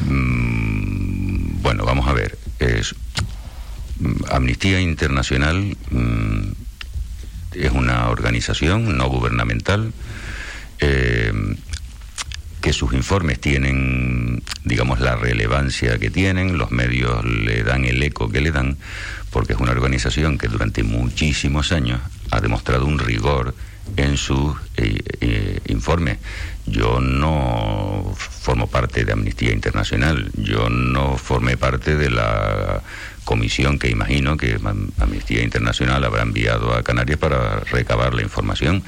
Mm, 0.00 1.60
bueno, 1.62 1.84
vamos 1.84 2.08
a 2.08 2.12
ver. 2.12 2.38
Es, 2.58 2.94
Amnistía 4.30 4.80
Internacional 4.80 5.76
mm, 5.90 6.52
es 7.52 7.72
una 7.72 8.08
organización 8.08 8.96
no 8.96 9.08
gubernamental 9.08 9.92
eh, 10.78 11.32
que 12.60 12.72
sus 12.72 12.92
informes 12.92 13.40
tienen, 13.40 14.42
digamos, 14.64 15.00
la 15.00 15.16
relevancia 15.16 15.98
que 15.98 16.10
tienen, 16.10 16.58
los 16.58 16.70
medios 16.70 17.24
le 17.24 17.62
dan 17.62 17.84
el 17.84 18.02
eco 18.02 18.28
que 18.28 18.40
le 18.40 18.50
dan, 18.50 18.76
porque 19.30 19.54
es 19.54 19.58
una 19.58 19.72
organización 19.72 20.38
que 20.38 20.48
durante 20.48 20.82
muchísimos 20.82 21.72
años 21.72 22.00
ha 22.30 22.40
demostrado 22.40 22.86
un 22.86 22.98
rigor 22.98 23.54
en 23.96 24.16
sus 24.16 24.56
eh, 24.76 24.98
eh, 25.20 25.60
informes. 25.68 26.18
Yo 26.66 27.00
no 27.00 28.14
formo 28.16 28.68
parte 28.68 29.04
de 29.04 29.12
Amnistía 29.12 29.52
Internacional, 29.52 30.30
yo 30.34 30.68
no 30.68 31.16
formé 31.16 31.56
parte 31.56 31.96
de 31.96 32.10
la 32.10 32.82
comisión 33.24 33.78
que 33.78 33.90
imagino 33.90 34.36
que 34.36 34.58
Amnistía 34.98 35.42
Internacional 35.42 36.04
habrá 36.04 36.22
enviado 36.22 36.74
a 36.74 36.82
Canarias 36.82 37.18
para 37.18 37.60
recabar 37.60 38.14
la 38.14 38.22
información, 38.22 38.82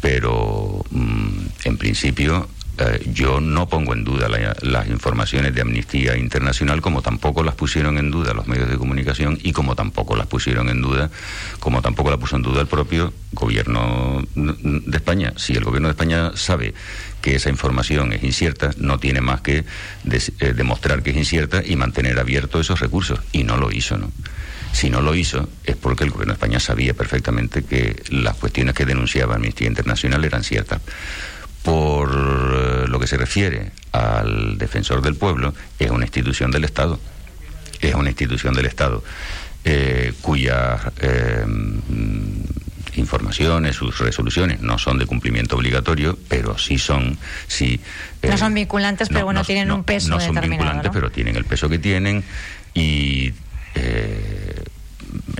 pero 0.00 0.84
mm, 0.90 1.38
en 1.64 1.76
principio 1.76 2.48
eh, 2.78 3.10
yo 3.12 3.40
no 3.40 3.68
pongo 3.68 3.92
en 3.92 4.04
duda 4.04 4.28
las 4.62 4.88
informaciones 4.88 5.54
de 5.54 5.60
Amnistía 5.60 6.16
Internacional, 6.16 6.80
como 6.80 7.02
tampoco 7.02 7.42
las 7.42 7.54
pusieron 7.54 7.98
en 7.98 8.10
duda 8.10 8.32
los 8.32 8.46
medios 8.46 8.70
de 8.70 8.78
comunicación 8.78 9.38
y 9.42 9.52
como 9.52 9.74
tampoco 9.74 10.16
las 10.16 10.26
pusieron 10.26 10.68
en 10.68 10.80
duda, 10.80 11.10
como 11.58 11.82
tampoco 11.82 12.10
la 12.10 12.16
puso 12.16 12.36
en 12.36 12.42
duda 12.42 12.60
el 12.60 12.66
propio 12.66 13.12
gobierno 13.32 14.24
de 14.34 14.96
España. 14.96 15.32
Si 15.36 15.52
el 15.52 15.64
gobierno 15.64 15.88
de 15.88 15.92
España 15.92 16.32
sabe 16.34 16.74
que 17.20 17.36
esa 17.36 17.50
información 17.50 18.12
es 18.12 18.22
incierta, 18.22 18.70
no 18.78 18.98
tiene 18.98 19.20
más 19.20 19.40
que 19.42 19.64
eh, 20.10 20.52
demostrar 20.54 21.02
que 21.02 21.10
es 21.10 21.16
incierta 21.16 21.62
y 21.64 21.76
mantener 21.76 22.18
abiertos 22.18 22.62
esos 22.62 22.80
recursos. 22.80 23.20
Y 23.32 23.44
no 23.44 23.56
lo 23.56 23.70
hizo, 23.70 23.98
¿no? 23.98 24.10
Si 24.72 24.88
no 24.88 25.00
lo 25.00 25.14
hizo 25.14 25.48
es 25.64 25.76
porque 25.76 26.04
el 26.04 26.10
gobierno 26.10 26.32
de 26.32 26.36
España 26.36 26.60
sabía 26.60 26.94
perfectamente 26.94 27.64
que 27.64 28.02
las 28.10 28.36
cuestiones 28.36 28.74
que 28.74 28.86
denunciaba 28.86 29.34
Amnistía 29.34 29.66
Internacional 29.66 30.24
eran 30.24 30.44
ciertas. 30.44 30.80
Por 31.62 32.08
eh, 32.10 32.88
lo 32.88 32.98
que 32.98 33.06
se 33.06 33.16
refiere 33.16 33.72
al 33.92 34.56
defensor 34.56 35.02
del 35.02 35.16
pueblo, 35.16 35.54
es 35.78 35.90
una 35.90 36.04
institución 36.04 36.50
del 36.50 36.64
Estado. 36.64 36.98
Es 37.80 37.94
una 37.94 38.08
institución 38.10 38.54
del 38.54 38.66
Estado 38.66 39.02
eh, 39.64 40.14
cuyas 40.22 40.80
eh, 41.00 41.44
informaciones, 42.96 43.76
sus 43.76 43.98
resoluciones 43.98 44.60
no 44.60 44.78
son 44.78 44.98
de 44.98 45.06
cumplimiento 45.06 45.56
obligatorio, 45.56 46.18
pero 46.28 46.56
sí 46.56 46.78
son, 46.78 47.18
sí. 47.46 47.80
no 48.22 48.38
son 48.38 48.54
vinculantes, 48.54 49.08
pero 49.08 49.26
bueno, 49.26 49.44
tienen 49.44 49.70
un 49.70 49.84
peso 49.84 50.08
no 50.08 50.20
son 50.20 50.40
vinculantes, 50.40 50.90
pero 50.92 51.10
tienen 51.10 51.36
el 51.36 51.44
peso 51.44 51.68
que 51.68 51.78
tienen 51.78 52.24
y 52.74 53.32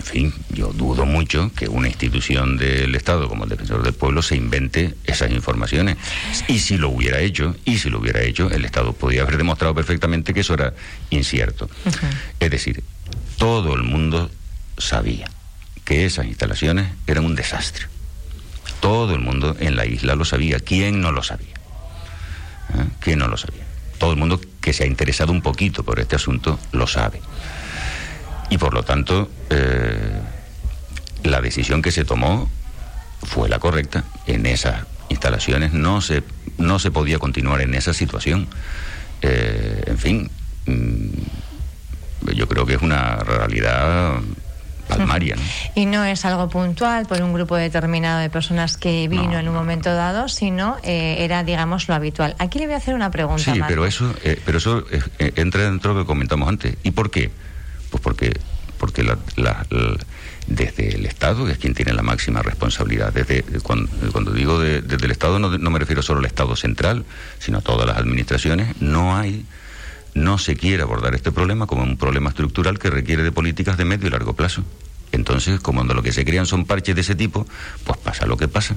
en 0.01 0.07
fin, 0.07 0.35
yo 0.49 0.73
dudo 0.73 1.05
mucho 1.05 1.53
que 1.55 1.69
una 1.69 1.87
institución 1.87 2.57
del 2.57 2.95
Estado 2.95 3.29
como 3.29 3.45
el 3.45 3.51
Defensor 3.51 3.83
del 3.83 3.93
Pueblo 3.93 4.23
se 4.23 4.35
invente 4.35 4.95
esas 5.05 5.31
informaciones. 5.31 5.99
Y 6.49 6.61
si 6.61 6.79
lo 6.79 6.89
hubiera 6.89 7.21
hecho, 7.21 7.55
y 7.67 7.77
si 7.77 7.91
lo 7.91 7.99
hubiera 7.99 8.23
hecho, 8.23 8.51
el 8.51 8.65
Estado 8.65 8.95
podría 8.95 9.23
haber 9.23 9.37
demostrado 9.37 9.75
perfectamente 9.75 10.33
que 10.33 10.41
eso 10.41 10.55
era 10.55 10.73
incierto. 11.11 11.69
Es 12.41 12.51
decir, 12.51 12.83
todo 13.37 13.75
el 13.75 13.83
mundo 13.83 14.31
sabía 14.79 15.31
que 15.85 16.07
esas 16.07 16.25
instalaciones 16.25 16.89
eran 17.07 17.27
un 17.27 17.35
desastre. 17.35 17.85
Todo 18.81 19.15
el 19.15 19.21
mundo 19.21 19.55
en 19.61 19.77
la 19.77 19.85
isla 19.85 20.15
lo 20.15 20.25
sabía. 20.25 20.61
¿Quién 20.61 21.03
no 21.03 21.13
lo 21.13 21.23
sabía? 21.23 21.57
¿Eh? 22.71 22.87
¿Quién 23.01 23.19
no 23.19 23.29
lo 23.29 23.37
sabía? 23.37 23.67
Todo 23.99 24.13
el 24.13 24.17
mundo 24.17 24.41
que 24.63 24.73
se 24.73 24.85
ha 24.85 24.87
interesado 24.87 25.31
un 25.31 25.43
poquito 25.43 25.85
por 25.85 26.01
este 26.01 26.17
asunto 26.17 26.59
lo 26.73 26.87
sabe. 26.87 27.21
Y 28.51 28.59
por 28.59 28.75
lo 28.75 28.83
tanto, 28.83 29.31
eh, 29.49 30.21
la 31.23 31.41
decisión 31.41 31.81
que 31.81 31.93
se 31.93 32.05
tomó 32.05 32.51
fue 33.23 33.49
la 33.49 33.61
correcta. 33.61 34.05
En 34.27 34.45
esas 34.45 34.85
instalaciones 35.09 35.73
no 35.73 36.01
se, 36.01 36.25
no 36.59 36.81
se 36.81 36.91
podía 36.91 37.19
continuar 37.19 37.61
en 37.61 37.75
esa 37.75 37.95
situación. 37.95 38.49
Eh, 39.23 39.85
en 39.87 39.99
fin, 39.99 40.31
mm, 40.67 42.33
yo 42.35 42.49
creo 42.49 42.67
que 42.67 42.75
es 42.75 42.83
una 42.83 43.17
realidad 43.17 44.21
palmaria. 44.89 45.37
Y 45.77 45.87
no 45.87 46.05
es 46.05 46.25
algo 46.25 46.49
puntual 46.49 47.07
por 47.07 47.23
un 47.23 47.33
grupo 47.33 47.55
determinado 47.55 48.19
de 48.19 48.31
personas 48.31 48.77
que 48.77 49.07
vino 49.07 49.39
en 49.39 49.47
un 49.47 49.55
momento 49.55 49.95
dado, 49.95 50.29
sino 50.29 50.77
eh, 50.83 51.19
era, 51.21 51.45
digamos, 51.45 51.87
lo 51.87 51.95
habitual. 51.95 52.35
Aquí 52.41 52.59
le 52.59 52.65
voy 52.67 52.75
a 52.75 52.79
hacer 52.79 52.97
una 52.97 53.13
pregunta. 53.13 53.55
Sí, 53.55 53.61
pero 53.69 53.87
eso, 53.87 54.13
pero 54.45 54.59
eso 54.59 54.85
entra 55.19 55.63
dentro 55.63 55.93
de 55.93 56.01
lo 56.01 56.05
que 56.05 56.09
comentamos 56.09 56.49
antes. 56.49 56.77
¿Y 56.83 56.91
por 56.91 57.13
qué? 57.13 57.31
Porque, 58.11 58.33
porque 58.77 59.05
desde 60.49 60.97
el 60.97 61.07
Estado 61.07 61.49
es 61.49 61.59
quien 61.59 61.75
tiene 61.75 61.93
la 61.93 62.03
máxima 62.03 62.43
responsabilidad. 62.43 63.13
Desde, 63.13 63.45
cuando, 63.63 64.33
digo 64.33 64.59
desde 64.59 65.05
el 65.05 65.13
Estado 65.13 65.39
no, 65.39 65.71
me 65.71 65.79
refiero 65.79 66.03
solo 66.03 66.19
al 66.19 66.27
Estado 66.27 66.57
central, 66.57 67.05
sino 67.39 67.59
a 67.59 67.61
todas 67.61 67.87
las 67.87 67.99
administraciones. 67.99 68.83
No 68.83 69.17
hay, 69.17 69.47
no 70.15 70.39
se 70.39 70.57
quiere 70.57 70.83
abordar 70.83 71.15
este 71.15 71.31
problema 71.31 71.69
como 71.69 71.85
un 71.85 71.97
problema 71.97 72.31
estructural 72.31 72.81
que 72.81 72.91
requiere 72.91 73.23
de 73.23 73.31
políticas 73.31 73.77
de 73.77 73.85
medio 73.85 74.09
y 74.09 74.11
largo 74.11 74.35
plazo. 74.35 74.65
Entonces, 75.13 75.61
como 75.61 75.85
lo 75.85 76.03
que 76.03 76.11
se 76.11 76.25
crean 76.25 76.47
son 76.47 76.65
parches 76.65 76.97
de 76.97 77.03
ese 77.03 77.15
tipo, 77.15 77.47
pues 77.85 77.97
pasa 77.99 78.27
lo 78.27 78.37
que 78.37 78.49
pasa. 78.49 78.75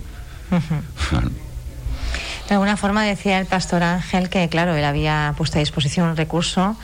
De 2.47 2.53
alguna 2.53 2.77
forma 2.77 3.03
decía 3.03 3.39
el 3.39 3.47
pastor 3.47 3.81
Ángel 3.81 4.29
que, 4.29 4.47
claro, 4.47 4.75
él 4.75 4.85
había 4.85 5.33
puesto 5.35 5.57
a 5.57 5.59
disposición 5.59 6.09
un 6.09 6.17
recurso 6.17 6.77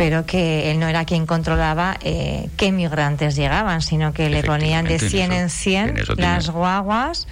pero 0.00 0.24
que 0.24 0.70
él 0.70 0.80
no 0.80 0.88
era 0.88 1.04
quien 1.04 1.26
controlaba 1.26 1.98
eh, 2.02 2.48
qué 2.56 2.72
migrantes 2.72 3.36
llegaban, 3.36 3.82
sino 3.82 4.14
que 4.14 4.30
le 4.30 4.42
ponían 4.42 4.86
de 4.86 4.98
100 4.98 5.30
en 5.30 5.50
100 5.50 5.94
las 6.16 6.48
guaguas 6.48 7.28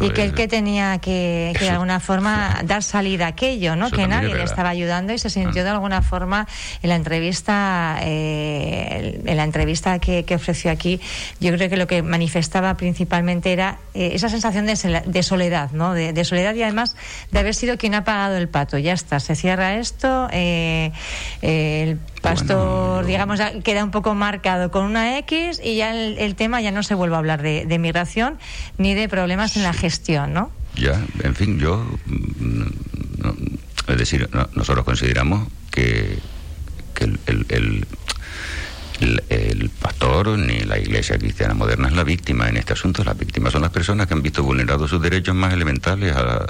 y 0.00 0.10
que 0.10 0.24
él 0.24 0.34
que 0.34 0.48
tenía 0.48 0.98
que, 0.98 1.54
de 1.56 1.70
alguna 1.70 2.00
forma 2.00 2.58
dar 2.64 2.82
salida 2.82 3.26
a 3.26 3.28
aquello, 3.28 3.76
¿no? 3.76 3.92
que 3.92 4.08
nadie 4.08 4.34
le 4.34 4.42
estaba 4.42 4.70
ayudando 4.70 5.12
y 5.12 5.18
se 5.18 5.30
sintió 5.30 5.62
ah. 5.62 5.64
de 5.66 5.70
alguna 5.70 6.02
forma 6.02 6.48
en 6.82 6.88
la 6.88 6.96
entrevista 6.96 8.00
eh, 8.02 9.22
en 9.24 9.36
la 9.36 9.44
entrevista 9.44 10.00
que, 10.00 10.24
ofreció 10.34 10.72
aquí, 10.72 11.00
yo 11.38 11.52
creo 11.52 11.70
que 11.70 11.76
lo 11.76 11.86
que 11.86 12.02
manifestaba 12.02 12.76
principalmente 12.76 13.52
era 13.52 13.78
eh, 13.94 14.10
esa 14.14 14.28
sensación 14.28 14.66
de, 14.66 15.02
de 15.06 15.22
soledad, 15.22 15.70
¿no? 15.70 15.94
De, 15.94 16.12
de, 16.12 16.24
soledad 16.24 16.56
y 16.56 16.64
además 16.64 16.96
de 17.30 17.38
haber 17.38 17.54
sido 17.54 17.78
quien 17.78 17.94
ha 17.94 18.02
pagado 18.02 18.36
el 18.36 18.48
pato. 18.48 18.76
Ya 18.76 18.92
está, 18.92 19.20
se 19.20 19.36
cierra 19.36 19.76
esto, 19.76 20.28
el 20.32 22.00
Pastor, 22.22 23.06
digamos, 23.06 23.40
queda 23.62 23.84
un 23.84 23.90
poco 23.90 24.14
marcado 24.14 24.70
con 24.70 24.84
una 24.84 25.18
X 25.18 25.60
y 25.62 25.76
ya 25.76 25.94
el, 25.94 26.34
tema 26.34 26.60
ya 26.60 26.72
no 26.72 26.82
se 26.82 26.94
vuelve 26.94 27.14
a 27.14 27.18
hablar 27.18 27.42
de, 27.42 27.78
migración 27.78 28.38
ni 28.76 28.94
de 28.94 29.08
problemas 29.08 29.56
en 29.56 29.62
la 29.62 29.72
gestión, 29.72 30.34
¿no? 30.34 30.50
Ya, 30.74 31.00
en 31.22 31.34
fin, 31.34 31.58
yo. 31.58 31.84
Mm, 32.06 32.62
es 33.88 33.96
decir, 33.96 34.28
nosotros 34.54 34.84
consideramos 34.84 35.48
que, 35.70 36.18
el, 37.00 37.18
el, 39.28 39.70
pastor 39.80 40.38
ni 40.38 40.58
la 40.60 40.78
iglesia 40.78 41.16
cristiana 41.18 41.54
moderna 41.54 41.88
es 41.88 41.94
la 41.94 42.04
víctima 42.04 42.48
en 42.48 42.56
este 42.56 42.72
asunto. 42.72 43.04
Las 43.04 43.16
víctimas 43.16 43.52
son 43.52 43.62
las 43.62 43.70
personas 43.70 44.06
que 44.06 44.14
han 44.14 44.22
visto 44.22 44.42
vulnerados 44.42 44.90
sus 44.90 45.00
derechos 45.00 45.34
más 45.34 45.54
elementales 45.54 46.14
a, 46.14 46.46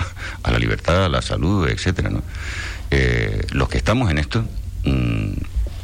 la 0.50 0.58
libertad, 0.58 1.04
a 1.04 1.08
la 1.08 1.22
salud, 1.22 1.68
etcétera. 1.68 2.10
¿no? 2.10 2.22
Eh, 2.90 3.46
los 3.52 3.68
que 3.68 3.78
estamos 3.78 4.10
en 4.10 4.18
esto. 4.18 4.44
Mm, 4.88 5.32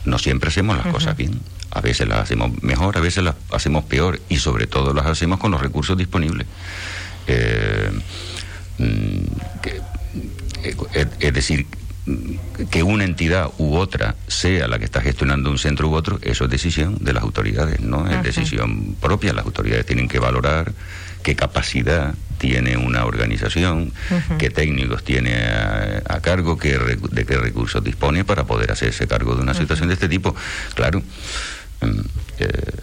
no 0.05 0.19
siempre 0.19 0.49
hacemos 0.49 0.77
las 0.77 0.87
cosas 0.87 1.17
bien. 1.17 1.41
A 1.71 1.81
veces 1.81 2.07
las 2.09 2.21
hacemos 2.21 2.63
mejor, 2.63 2.97
a 2.97 3.01
veces 3.01 3.25
las 3.25 3.35
hacemos 3.51 3.85
peor 3.85 4.21
y 4.29 4.37
sobre 4.37 4.67
todo 4.67 4.95
las 4.95 5.07
hacemos 5.07 5.39
con 5.39 5.51
los 5.51 5.61
recursos 5.61 5.97
disponibles. 5.97 6.47
Eh, 7.27 7.91
mm, 8.79 8.85
eh, 10.95 11.07
es 11.21 11.33
decir, 11.33 11.67
que 12.71 12.83
una 12.83 13.05
entidad 13.05 13.51
u 13.59 13.77
otra 13.77 14.15
sea 14.29 14.69
la 14.69 14.79
que 14.79 14.85
está 14.85 15.01
gestionando 15.01 15.51
un 15.51 15.59
centro 15.59 15.89
u 15.89 15.95
otro, 15.95 16.19
eso 16.23 16.45
es 16.45 16.51
decisión 16.51 16.99
de 17.01 17.15
las 17.15 17.23
autoridades, 17.23 17.81
no 17.81 18.07
es 18.09 18.23
decisión 18.23 18.95
propia. 19.01 19.33
Las 19.33 19.47
autoridades 19.47 19.87
tienen 19.87 20.09
que 20.09 20.19
valorar 20.19 20.73
qué 21.23 21.35
capacidad 21.35 22.15
tiene 22.39 22.77
una 22.77 23.07
organización, 23.07 23.93
qué 24.39 24.51
técnicos 24.51 25.03
tiene 25.03 25.35
a, 25.35 26.21
cargo, 26.21 26.59
qué, 26.59 26.79
de 26.79 27.25
qué 27.25 27.39
recursos 27.39 27.83
dispone 27.83 28.25
para 28.25 28.45
poder 28.45 28.71
hacerse 28.71 29.07
cargo 29.07 29.35
de 29.35 29.43
una 29.43 29.55
situación 29.55 29.89
de 29.89 29.95
este 29.95 30.09
tipo. 30.09 30.37
Claro. 30.75 31.03
Mm, 31.81 32.01
eh, 32.39 32.81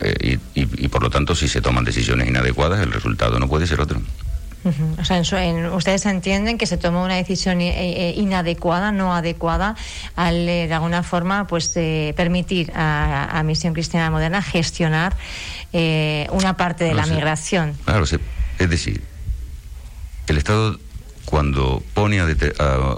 eh, 0.00 0.38
y 0.54 0.88
por 0.88 1.02
lo 1.02 1.10
tanto, 1.10 1.36
si 1.36 1.46
se 1.46 1.60
toman 1.60 1.84
decisiones 1.84 2.26
inadecuadas, 2.26 2.80
el 2.80 2.92
resultado 2.92 3.38
no 3.38 3.48
puede 3.48 3.68
ser 3.68 3.80
otro. 3.80 4.02
O 4.98 5.04
sea, 5.04 5.20
ustedes 5.72 6.06
entienden 6.06 6.56
que 6.56 6.66
se 6.66 6.76
tomó 6.76 7.04
una 7.04 7.16
decisión 7.16 7.60
eh, 7.60 7.70
eh, 8.10 8.14
inadecuada, 8.16 8.92
no 8.92 9.14
adecuada, 9.14 9.74
al 10.14 10.48
eh, 10.48 10.68
de 10.68 10.74
alguna 10.74 11.02
forma 11.02 11.46
pues 11.46 11.68
permitir 12.16 12.72
a, 12.74 13.42
Misión 13.44 13.74
Cristiana 13.74 14.10
Moderna 14.10 14.40
gestionar 14.40 15.16
una 15.72 16.56
parte 16.56 16.84
de 16.84 16.94
la 16.94 17.06
migración. 17.06 17.74
Claro, 17.84 18.04
es 18.04 18.70
decir, 18.70 19.02
el 20.28 20.38
Estado 20.38 20.78
cuando 21.24 21.82
pone 21.94 22.20
a, 22.20 22.26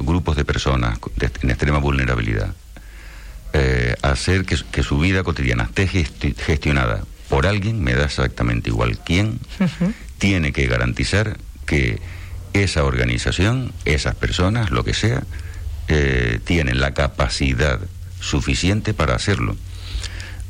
grupos 0.00 0.36
de 0.36 0.44
personas 0.44 0.98
en 1.42 1.50
extrema 1.50 1.78
vulnerabilidad 1.78 2.54
a 4.02 4.10
hacer 4.10 4.44
que, 4.44 4.82
su 4.82 4.98
vida 4.98 5.22
cotidiana 5.22 5.64
esté 5.64 5.86
gestionada 5.86 7.04
por 7.28 7.46
alguien, 7.46 7.82
me 7.82 7.94
da 7.94 8.04
exactamente 8.04 8.68
igual 8.68 8.98
quién, 8.98 9.40
tiene 10.18 10.52
que 10.52 10.66
garantizar 10.66 11.38
que 11.64 12.00
esa 12.52 12.84
organización, 12.84 13.72
esas 13.84 14.14
personas, 14.14 14.70
lo 14.70 14.84
que 14.84 14.94
sea, 14.94 15.22
eh, 15.88 16.40
tienen 16.44 16.80
la 16.80 16.94
capacidad 16.94 17.80
suficiente 18.20 18.94
para 18.94 19.14
hacerlo. 19.14 19.56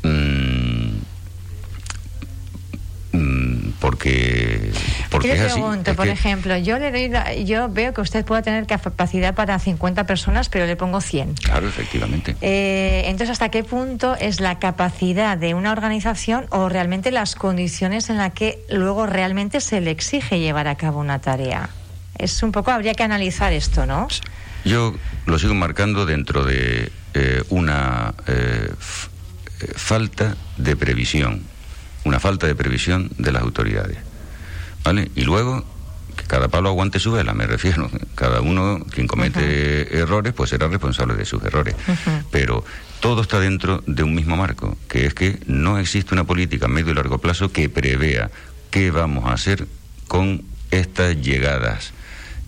Mm, 0.02 0.99
mm, 3.12 3.73
porque 3.85 4.73
porque 5.11 5.33
es 5.33 5.41
así. 5.43 5.61
pregunto, 5.61 5.95
por 5.95 6.09
ejemplo, 6.09 6.57
yo 6.57 6.79
le 6.79 6.91
doy 6.91 7.45
yo 7.45 7.69
veo 7.69 7.93
que 7.93 8.00
usted 8.00 8.25
puede 8.25 8.41
tener 8.41 8.67
capacidad 8.67 9.35
para 9.35 9.59
50 9.59 10.07
personas, 10.07 10.49
pero 10.49 10.64
le 10.64 10.75
pongo 10.75 11.03
100. 11.03 11.35
Claro, 11.35 11.69
efectivamente. 11.69 12.35
Eh, 12.41 13.03
entonces, 13.05 13.29
¿hasta 13.29 13.50
qué 13.50 13.62
punto 13.62 14.17
es 14.19 14.41
la 14.41 14.59
capacidad 14.59 15.37
de 15.37 15.53
una 15.53 15.71
organización 15.71 16.47
o 16.49 16.71
realmente 16.71 17.11
las 17.11 17.35
condiciones 17.35 18.09
en 18.09 18.17
las 18.17 18.33
que 18.33 18.59
luego 18.71 19.05
realmente 19.05 19.61
se 19.61 19.83
le 19.83 19.91
exige 19.91 20.41
llevar 20.41 20.67
a 20.67 20.76
cabo 20.76 21.00
una 21.00 21.19
tarea? 21.19 21.69
Es 22.17 22.43
un 22.43 22.53
poco, 22.53 22.71
habría 22.71 22.95
que 22.95 23.03
analizar 23.03 23.53
esto, 23.53 23.85
¿no? 23.85 24.09
Yo 24.64 24.95
lo 25.26 25.38
sigo 25.38 25.53
marcando 25.53 26.07
dentro 26.07 26.43
de 26.45 26.91
eh, 27.12 27.43
una 27.50 28.14
eh, 28.29 28.73
falta 29.76 30.37
de 30.57 30.75
previsión, 30.75 31.43
una 32.05 32.21
falta 32.21 32.47
de 32.47 32.55
previsión 32.55 33.11
de 33.19 33.33
las 33.33 33.43
autoridades. 33.43 33.99
¿Vale? 34.85 35.11
Y 35.15 35.23
luego, 35.23 35.65
que 36.17 36.25
cada 36.25 36.49
palo 36.49 36.69
aguante 36.69 36.99
su 36.99 37.13
vela, 37.13 37.35
me 37.35 37.47
refiero. 37.47 37.91
Cada 38.15 38.41
uno, 38.41 38.85
quien 38.91 39.07
comete 39.07 39.99
errores, 39.99 40.33
pues 40.33 40.51
será 40.51 40.69
responsable 40.69 41.15
de 41.15 41.25
sus 41.25 41.43
errores. 41.43 41.75
Pero 42.31 42.65
todo 43.01 43.23
está 43.23 43.41
dentro 43.41 43.83
de 43.87 44.03
un 44.03 44.14
mismo 44.14 44.37
marco, 44.37 44.77
que 44.88 45.07
es 45.07 45.14
que 45.14 45.40
no 45.47 45.79
existe 45.79 46.14
una 46.14 46.25
política 46.25 46.67
a 46.67 46.69
medio 46.69 46.93
y 46.93 46.95
largo 46.95 47.19
plazo 47.19 47.51
que 47.51 47.69
prevea 47.69 48.31
qué 48.71 48.90
vamos 48.90 49.25
a 49.27 49.33
hacer 49.33 49.67
con 50.07 50.43
estas 50.71 51.17
llegadas 51.17 51.93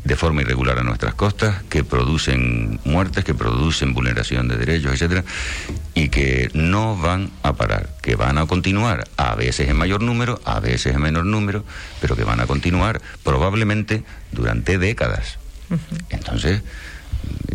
de 0.07 0.15
forma 0.15 0.43
irregular 0.43 0.79
a 0.79 0.85
nuestras 0.85 1.15
costas, 1.15 1.65
que 1.65 1.83
producen 1.83 2.79
muertes, 2.85 3.25
que 3.25 3.35
producen 3.35 3.93
vulneración 3.93 4.47
de 4.47 4.57
derechos, 4.57 4.93
etcétera, 4.93 5.25
y 5.95 6.11
que 6.11 6.49
no 6.55 6.97
van 6.97 7.31
a 7.43 7.55
parar, 7.55 7.91
que 8.03 8.15
van 8.15 8.39
a 8.39 8.47
continuar, 8.47 9.09
a 9.17 9.35
veces 9.35 9.69
en 9.69 9.77
mayor 9.77 10.03
número, 10.03 10.41
a 10.45 10.61
veces 10.61 10.95
en 10.95 11.03
menor 11.03 11.25
número, 11.25 11.65
pero 12.01 12.15
que 12.15 12.23
van 12.23 12.41
a 12.41 12.47
continuar 12.47 13.03
probablemente 13.25 14.05
durante 14.31 14.79
décadas. 14.79 15.39
Entonces, 16.11 16.63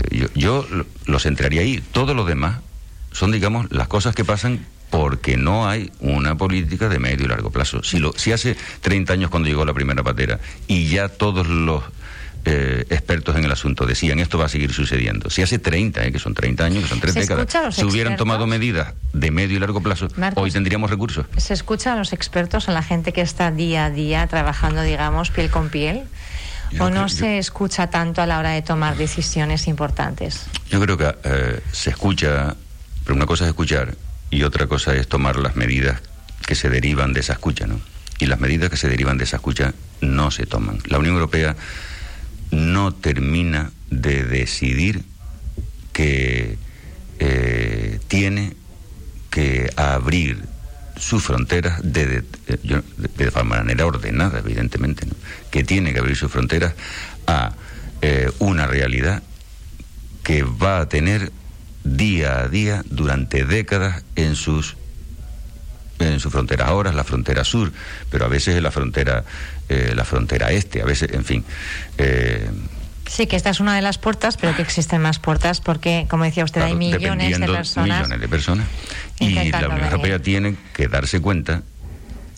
yo, 0.10 0.28
yo 0.36 0.68
los 1.06 1.26
entraría 1.26 1.62
ahí. 1.62 1.82
Todo 1.94 2.14
lo 2.14 2.26
demás 2.26 2.60
son, 3.14 3.32
digamos, 3.32 3.72
las 3.72 3.88
cosas 3.88 4.14
que 4.14 4.26
pasan 4.26 4.66
porque 4.90 5.38
no 5.38 5.70
hay 5.70 5.90
una 6.02 6.36
política 6.36 6.90
de 6.90 7.00
medio 7.00 7.26
y 7.26 7.30
largo 7.30 7.50
plazo. 7.50 7.82
Si, 7.82 7.98
lo, 7.98 8.12
si 8.18 8.34
hace 8.34 8.58
30 8.82 9.14
años 9.14 9.30
cuando 9.30 9.48
llegó 9.48 9.64
la 9.64 9.74
primera 9.74 10.04
patera 10.04 10.42
y 10.68 10.90
ya 10.90 11.08
todos 11.08 11.48
los 11.48 11.84
eh, 12.44 12.86
expertos 12.90 13.36
en 13.36 13.46
el 13.46 13.52
asunto 13.52 13.86
decían 13.86 14.20
esto 14.20 14.38
va 14.38 14.46
a 14.46 14.50
seguir 14.50 14.74
sucediendo. 14.74 15.30
Si 15.30 15.42
hace 15.42 15.60
30, 15.60 16.06
eh, 16.06 16.12
que 16.12 16.20
son 16.20 16.34
30 16.34 16.66
años, 16.66 16.84
que 16.84 16.90
son 16.90 17.00
tres 17.00 17.14
décadas, 17.14 17.76
se 17.76 17.86
hubieran 17.86 18.18
tomado 18.18 18.48
medidas 18.48 18.94
de 19.14 19.30
medio 19.32 19.58
y 19.58 19.60
largo 19.60 19.82
plazo, 19.82 20.08
hoy 20.36 20.52
tendríamos 20.52 20.90
recursos. 20.90 21.26
¿Se 21.38 21.54
escucha 21.54 21.94
a 21.94 21.96
los 21.96 22.14
expertos, 22.14 22.68
a 22.68 22.72
la 22.72 22.82
gente 22.82 23.14
que 23.14 23.22
está 23.22 23.52
día 23.52 23.86
a 23.86 23.90
día 23.92 24.26
trabajando, 24.28 24.82
digamos, 24.82 25.30
piel 25.30 25.50
con 25.50 25.70
piel? 25.70 26.04
¿O 26.80 26.90
no 26.90 27.10
se 27.10 27.38
escucha 27.38 27.88
tanto 27.88 28.22
a 28.22 28.26
la 28.26 28.40
hora 28.40 28.52
de 28.52 28.62
tomar 28.62 28.96
decisiones 28.96 29.68
importantes? 29.68 30.46
Yo 30.70 30.80
creo 30.80 30.98
que 30.98 31.14
eh, 31.24 31.60
se 31.72 31.90
escucha, 31.90 32.56
pero 33.04 33.16
una 33.16 33.26
cosa 33.26 33.44
es 33.44 33.50
escuchar 33.50 33.96
y 34.30 34.44
otra 34.44 34.68
cosa 34.68 34.96
es 34.96 35.08
tomar 35.08 35.36
las 35.36 35.56
medidas 35.56 36.02
que 36.46 36.56
se 36.56 36.70
derivan 36.70 37.14
de 37.14 37.20
esa 37.20 37.34
escucha, 37.34 37.68
¿no? 37.68 37.80
Y 38.20 38.28
las 38.28 38.40
medidas 38.40 38.70
que 38.70 38.78
se 38.78 38.88
derivan 38.88 39.18
de 39.18 39.26
esa 39.26 39.38
escucha 39.38 39.74
no 40.00 40.32
se 40.32 40.46
toman. 40.46 40.80
La 40.86 40.98
Unión 40.98 41.16
Europea 41.16 41.56
no 42.52 42.94
termina 42.94 43.72
de 43.90 44.24
decidir 44.24 45.04
que 45.94 46.58
eh, 47.20 48.00
tiene 48.08 48.56
que 49.30 49.72
abrir 49.76 50.44
sus 50.98 51.24
fronteras 51.24 51.80
de, 51.84 52.24
de, 52.48 53.44
manera 53.44 53.86
ordenada, 53.86 54.40
evidentemente, 54.40 55.08
que 55.50 55.64
tiene 55.64 55.94
que 55.94 56.00
abrir 56.00 56.16
sus 56.16 56.32
fronteras 56.32 56.76
a 57.28 57.54
eh, 58.02 58.32
una 58.40 58.68
realidad 58.68 59.24
que 60.24 60.44
va 60.44 60.80
a 60.80 60.90
tener 60.90 61.32
día 61.84 62.42
a 62.42 62.48
día 62.48 62.84
durante 62.88 63.46
décadas 63.46 64.04
en 64.16 64.36
sus 64.36 64.76
en 66.08 66.20
sus 66.20 66.32
fronteras 66.32 66.68
ahora 66.68 66.90
es 66.90 66.96
la 66.96 67.04
frontera 67.04 67.44
sur, 67.44 67.72
pero 68.10 68.26
a 68.26 68.28
veces 68.28 68.56
es 68.56 68.62
la 68.62 68.72
frontera 68.72 69.24
eh, 69.72 69.94
la 69.96 70.04
frontera 70.04 70.52
este, 70.52 70.82
a 70.82 70.86
veces, 70.86 71.14
en 71.14 71.24
fin. 71.24 71.46
Eh, 71.98 72.50
sí, 73.08 73.26
que 73.26 73.38
esta 73.38 73.50
es 73.50 73.62
una 73.62 73.74
de 73.74 73.82
las 73.82 73.98
puertas, 73.98 74.36
pero 74.36 74.54
que 74.54 74.62
existen 74.62 75.02
más 75.02 75.20
puertas 75.20 75.62
porque, 75.62 76.08
como 76.10 76.26
decía 76.26 76.44
usted, 76.44 76.62
hay 76.62 76.76
millones 76.76 77.40
de 77.40 77.48
personas. 77.48 78.00
Millones 78.00 78.20
de 78.20 78.28
personas. 78.28 78.68
Y 79.20 79.30
la 79.30 79.70
Unión 79.70 79.86
Europea 79.86 80.20
tiene 80.20 80.58
que 80.74 80.90
darse 80.90 81.22
cuenta 81.22 81.64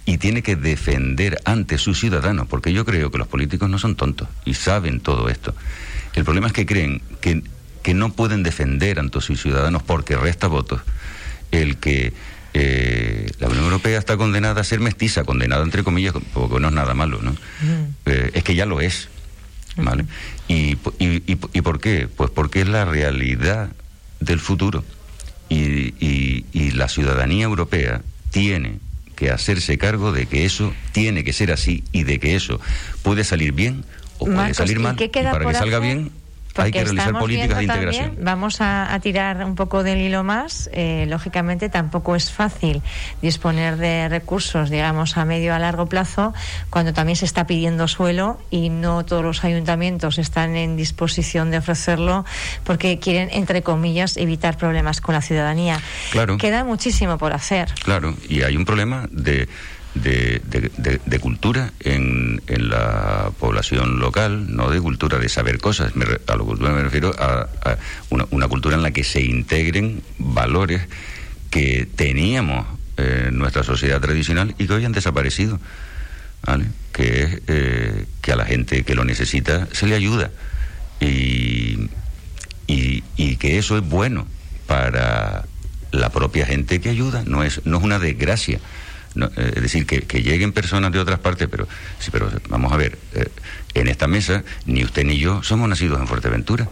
y 0.06 0.20
tiene 0.20 0.44
que 0.44 0.56
defender 0.56 1.40
ante 1.46 1.80
sus 1.80 2.00
ciudadanos, 2.00 2.48
porque 2.48 2.72
yo 2.72 2.86
creo 2.86 3.10
que 3.10 3.18
los 3.18 3.28
políticos 3.28 3.68
no 3.68 3.80
son 3.80 3.96
tontos 3.96 4.28
y 4.46 4.54
saben 4.54 5.00
todo 5.00 5.28
esto. 5.30 5.56
El 6.14 6.26
problema 6.26 6.46
es 6.46 6.54
que 6.54 6.68
creen 6.68 7.02
que, 7.20 7.42
que 7.82 7.96
no 7.96 8.14
pueden 8.14 8.44
defender 8.44 9.00
ante 9.00 9.22
sus 9.22 9.42
ciudadanos 9.42 9.82
porque 9.82 10.16
resta 10.18 10.46
votos 10.46 10.82
el 11.50 11.78
que 11.78 12.14
eh, 12.54 13.32
Europea 13.84 14.00
está 14.00 14.16
condenada 14.16 14.62
a 14.62 14.64
ser 14.64 14.80
mestiza, 14.80 15.26
condenada 15.26 15.62
entre 15.64 15.84
comillas, 15.84 16.14
porque 16.34 16.60
no 16.60 16.70
es 16.70 16.74
nada 16.74 16.94
malo, 16.94 17.22
¿no? 17.22 17.36
Eh, 18.06 18.32
es 18.34 18.44
que 18.44 18.56
ya 18.56 18.66
lo 18.66 18.80
es, 18.80 19.10
¿vale? 19.76 20.06
Y, 20.48 20.78
y, 21.00 21.24
y, 21.28 21.62
por 21.62 21.82
qué? 21.82 22.08
Pues 22.08 22.30
porque 22.30 22.62
es 22.62 22.70
la 22.70 22.86
realidad 22.86 23.72
del 24.22 24.40
futuro. 24.40 24.86
Y, 25.50 25.94
y 26.00 26.72
la 26.72 26.88
ciudadanía 26.88 27.44
europea 27.44 28.02
tiene 28.32 28.80
que 29.16 29.30
hacerse 29.30 29.78
cargo 29.78 30.12
de 30.12 30.26
que 30.26 30.46
eso 30.46 30.74
tiene 30.94 31.24
que 31.24 31.34
ser 31.34 31.52
así 31.52 31.84
y 31.92 32.04
de 32.04 32.20
que 32.20 32.36
eso 32.36 32.60
puede 33.04 33.24
salir 33.24 33.52
bien 33.52 33.86
o 34.18 34.26
puede 34.26 34.54
salir 34.54 34.80
mal. 34.80 34.96
Y 35.00 35.08
para 35.10 35.46
que 35.46 35.54
salga 35.54 35.80
bien 35.80 36.12
hay 36.56 36.72
que 36.72 36.84
realizar 36.84 37.14
políticas 37.14 37.58
de 37.58 37.64
integración. 37.64 38.18
vamos 38.20 38.58
a, 38.60 39.00
tirar 39.02 39.44
un 39.44 39.56
poco 39.56 39.84
del 39.84 40.00
hilo 40.00 40.24
más. 40.24 40.70
Eh, 40.74 41.06
lógicamente, 41.08 41.70
tampoco 41.70 42.16
es 42.16 42.32
fácil 42.32 42.82
disponer 43.22 43.78
de 43.78 44.08
recursos, 44.10 44.70
digamos, 44.70 45.18
a 45.18 45.26
medio 45.26 45.54
a 45.54 45.60
largo 45.60 45.88
plazo, 45.88 46.34
cuando 46.70 46.94
también 46.94 47.16
se 47.16 47.26
está 47.26 47.48
pidiendo 47.48 47.88
suelo 47.88 48.40
y 48.50 48.70
no 48.70 49.04
todos 49.06 49.24
los 49.24 49.44
ayuntamientos 49.44 50.18
están 50.18 50.56
en 50.56 50.78
disposición 50.78 51.52
de 51.52 51.58
ofrecerlo 51.58 52.26
porque 52.64 53.00
quieren, 53.00 53.30
entre 53.32 53.62
comillas, 53.62 54.18
evitar 54.18 54.58
problemas 54.58 55.02
con 55.02 55.16
la 55.16 55.22
ciudadanía. 55.22 55.80
Claro. 56.12 56.38
Queda 56.38 56.64
muchísimo 56.64 57.18
por 57.18 57.34
hacer. 57.34 57.74
Claro, 57.84 58.16
y 58.30 58.44
hay 58.44 58.56
un 58.56 58.66
problema 58.66 59.08
de 59.12 59.48
de, 59.94 60.42
de, 61.06 61.20
cultura 61.20 61.72
en, 61.80 62.42
en, 62.48 62.70
la 62.70 63.32
población 63.40 63.53
local, 63.72 64.56
no 64.56 64.70
de 64.70 64.80
cultura 64.82 65.20
de 65.20 65.30
saber 65.30 65.60
cosas. 65.60 65.94
a 66.28 66.36
la 66.36 66.44
cultura 66.44 66.72
me 66.72 66.84
refiero 66.84 67.14
a, 67.18 67.48
una, 68.10 68.26
una, 68.32 68.48
cultura 68.48 68.76
en 68.76 68.84
la 68.84 68.92
que 68.92 69.04
se 69.04 69.22
integren 69.22 70.02
valores 70.18 70.82
que 71.50 71.88
teníamos 71.96 72.66
en 72.98 73.38
nuestra 73.38 73.64
sociedad 73.64 74.02
tradicional 74.02 74.56
y 74.58 74.68
que 74.68 74.74
hoy 74.74 74.86
han 74.86 74.92
desaparecido. 74.92 75.60
¿vale? 76.46 76.66
Que 76.92 77.24
es 77.24 77.42
eh, 77.48 78.06
que 78.22 78.32
a 78.32 78.36
la 78.36 78.46
gente 78.46 78.84
que 78.84 78.96
lo 78.96 79.06
necesita 79.06 79.68
se 79.72 79.88
le 79.88 79.96
ayuda. 79.96 80.32
Y, 81.00 81.90
y, 82.68 83.04
y 83.18 83.36
que 83.38 83.58
eso 83.58 83.78
es 83.78 83.84
bueno 83.84 84.28
para 84.68 85.46
la 85.92 86.10
propia 86.10 86.46
gente 86.46 86.82
que 86.82 86.90
ayuda, 86.90 87.24
no 87.26 87.44
es, 87.44 87.66
no 87.66 87.78
es 87.78 87.84
una 87.84 88.00
desgracia. 88.00 88.60
Eh, 89.16 89.54
es 89.56 89.62
decir, 89.62 89.86
que, 89.86 90.24
lleguen 90.24 90.54
personas 90.54 90.92
de 90.92 91.00
otras 91.00 91.20
partes, 91.20 91.48
pero 91.50 91.68
sí, 92.00 92.10
pero 92.12 92.30
vamos 92.50 92.72
a 92.72 92.78
ver, 92.78 92.98
eh, 93.14 93.28
en 93.74 93.88
esta 93.88 94.08
mesa 94.08 94.44
ni 94.66 94.84
usted 94.84 95.04
ni 95.06 95.18
yo 95.18 95.44
somos 95.44 95.70
nacidos 95.70 96.00
en 96.00 96.08
Fuerteventura. 96.08 96.70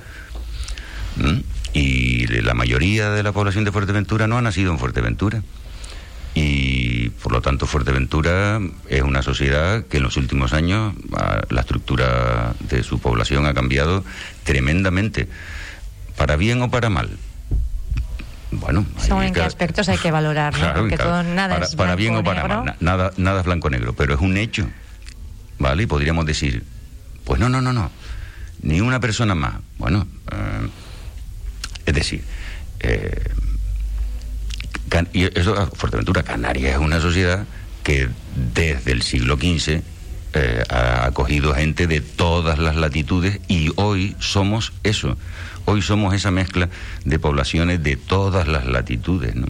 Y 1.74 2.28
la 2.28 2.54
mayoría 2.54 3.12
de 3.12 3.24
la 3.24 3.32
población 3.32 3.64
de 3.64 3.72
Fuerteventura 3.72 4.28
no 4.28 4.38
ha 4.38 4.42
nacido 4.42 4.72
en 4.72 4.80
Fuerteventura. 4.80 5.44
Y 6.34 7.10
por 7.10 7.34
lo 7.34 7.42
tanto 7.42 7.68
Fuerteventura 7.68 8.60
es 8.88 9.02
una 9.02 9.22
sociedad 9.22 9.86
que 9.86 9.98
en 9.98 10.04
los 10.04 10.16
últimos 10.16 10.54
años 10.54 10.94
la 11.50 11.62
estructura 11.62 12.56
de 12.62 12.84
su 12.84 13.00
población 13.00 13.46
ha 13.46 13.54
cambiado 13.54 14.06
tremendamente, 14.46 15.28
para 16.16 16.38
bien 16.38 16.62
o 16.62 16.72
para 16.72 16.90
mal 16.90 17.10
bueno, 18.62 18.86
según 18.98 19.24
en 19.24 19.34
qué 19.34 19.42
aspectos 19.42 19.90
hay 19.90 19.98
que 19.98 20.12
valorar, 20.12 20.54
porque 20.76 20.96
todo, 20.96 21.24
nada 21.24 21.56
para, 21.56 21.66
es 21.66 21.76
para 21.76 21.96
bien 21.96 22.16
o 22.16 22.24
para 22.24 22.48
mal, 22.48 22.76
nada, 22.80 23.12
nada 23.18 23.40
es 23.40 23.46
blanco-negro, 23.46 23.94
pero 23.94 24.14
es 24.14 24.22
un 24.22 24.38
hecho, 24.38 24.70
¿vale? 25.60 25.84
Y 25.84 25.86
podríamos 25.88 26.26
decir, 26.26 26.64
pues 27.26 27.40
no, 27.40 27.50
no, 27.50 27.62
no, 27.62 27.74
no, 27.74 27.92
ni 28.62 28.80
una 28.80 29.00
persona 29.00 29.36
más. 29.36 29.56
Bueno, 29.78 30.08
eh, 30.32 30.70
es 31.88 31.94
decir, 31.94 32.24
eh, 32.80 33.34
y 35.14 35.24
eso, 35.40 35.68
Fuerteventura, 35.74 36.24
Canarias 36.24 36.74
es 36.74 36.80
una 36.80 37.02
sociedad 37.02 37.46
que 37.84 38.10
desde 38.54 38.92
el 38.92 39.02
siglo 39.02 39.38
XV 39.38 39.82
eh, 40.34 40.64
ha 40.70 41.06
acogido 41.06 41.54
gente 41.56 41.88
de 41.88 42.02
todas 42.02 42.60
las 42.60 42.76
latitudes 42.76 43.40
y 43.48 43.72
hoy 43.76 44.16
somos 44.20 44.74
eso. 44.84 45.18
Hoy 45.66 45.82
somos 45.82 46.14
esa 46.14 46.32
mezcla 46.32 46.70
de 47.06 47.20
poblaciones 47.20 47.84
de 47.84 47.96
todas 47.96 48.48
las 48.48 48.66
latitudes, 48.66 49.36
¿no? 49.36 49.48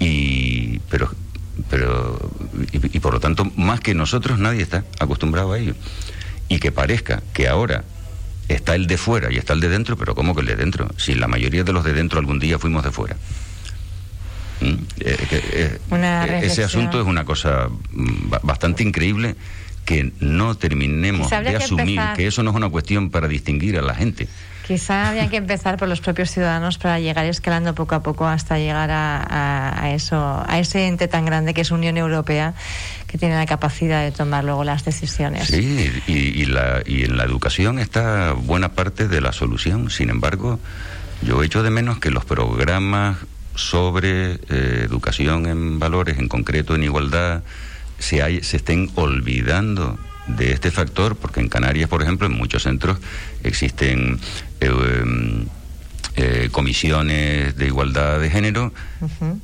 Y, 0.00 0.80
pero, 0.90 1.10
pero, 1.70 2.18
y, 2.72 3.00
por 3.00 3.14
lo 3.14 3.20
tanto, 3.20 3.44
más 3.56 3.80
que 3.80 3.94
nosotros, 3.94 4.38
nadie 4.38 4.62
está 4.62 4.84
acostumbrado 4.98 5.52
a 5.52 5.58
ello. 5.58 5.74
Y 6.48 6.58
que 6.58 6.72
parezca 6.72 7.22
que 7.32 7.48
ahora 7.48 7.84
está 8.48 8.74
el 8.74 8.86
de 8.86 8.98
fuera 8.98 9.32
y 9.32 9.36
está 9.36 9.52
el 9.54 9.60
de 9.60 9.68
dentro, 9.68 9.96
pero 9.96 10.14
¿cómo 10.14 10.34
que 10.34 10.42
el 10.42 10.46
de 10.46 10.56
dentro? 10.56 10.88
Si 10.96 11.14
la 11.14 11.28
mayoría 11.28 11.64
de 11.64 11.72
los 11.72 11.84
de 11.84 11.92
dentro 11.92 12.18
algún 12.18 12.38
día 12.38 12.58
fuimos 12.58 12.84
de 12.84 12.90
fuera. 12.90 13.16
¿Mm? 14.60 14.66
Eh, 14.66 14.78
eh, 15.00 15.78
eh, 15.90 16.40
ese 16.42 16.64
asunto 16.64 17.00
es 17.00 17.06
una 17.06 17.24
cosa 17.24 17.68
mm, 17.92 18.34
bastante 18.42 18.82
increíble 18.82 19.36
que 19.84 20.12
no 20.20 20.56
terminemos 20.56 21.30
de 21.30 21.56
asumir 21.56 22.00
que 22.16 22.26
eso 22.26 22.42
no 22.42 22.50
es 22.50 22.56
una 22.56 22.70
cuestión 22.70 23.10
para 23.10 23.28
distinguir 23.28 23.78
a 23.78 23.82
la 23.82 23.94
gente. 23.94 24.28
Quizá 24.66 25.10
había 25.10 25.28
que 25.28 25.36
empezar 25.36 25.76
por 25.76 25.88
los 25.88 26.00
propios 26.00 26.30
ciudadanos 26.30 26.78
para 26.78 26.98
llegar 26.98 27.26
escalando 27.26 27.74
poco 27.74 27.96
a 27.96 28.02
poco 28.02 28.26
hasta 28.26 28.56
llegar 28.56 28.88
a, 28.90 29.92
eso, 29.94 30.42
a 30.46 30.58
ese 30.58 30.86
ente 30.86 31.06
tan 31.06 31.26
grande 31.26 31.52
que 31.52 31.60
es 31.60 31.70
Unión 31.70 31.98
Europea, 31.98 32.54
que 33.06 33.18
tiene 33.18 33.34
la 33.34 33.44
capacidad 33.44 34.02
de 34.02 34.10
tomar 34.10 34.42
luego 34.42 34.64
las 34.64 34.82
decisiones. 34.82 35.48
Sí, 35.48 35.90
y, 36.06 36.46
la, 36.46 36.82
y 36.86 37.04
en 37.04 37.18
la 37.18 37.24
educación 37.24 37.78
está 37.78 38.32
buena 38.32 38.72
parte 38.72 39.06
de 39.06 39.20
la 39.20 39.32
solución. 39.32 39.90
Sin 39.90 40.08
embargo, 40.08 40.58
yo 41.20 41.42
echo 41.42 41.62
de 41.62 41.68
menos 41.68 41.98
que 41.98 42.10
los 42.10 42.24
programas 42.24 43.18
sobre 43.54 44.32
eh, 44.48 44.82
educación 44.82 45.44
en 45.44 45.78
valores, 45.78 46.18
en 46.18 46.28
concreto 46.28 46.74
en 46.74 46.84
igualdad, 46.84 47.42
se, 47.98 48.22
hay, 48.22 48.42
se 48.42 48.56
estén 48.56 48.90
olvidando 48.94 49.98
de 50.26 50.52
este 50.52 50.70
factor, 50.70 51.16
porque 51.16 51.40
en 51.40 51.48
Canarias, 51.48 51.88
por 51.88 52.02
ejemplo, 52.02 52.26
en 52.26 52.32
muchos 52.32 52.62
centros 52.62 52.98
existen 53.42 54.18
eh, 54.60 55.46
eh, 56.16 56.48
comisiones 56.52 57.56
de 57.56 57.66
igualdad 57.66 58.20
de 58.20 58.30
género, 58.30 58.72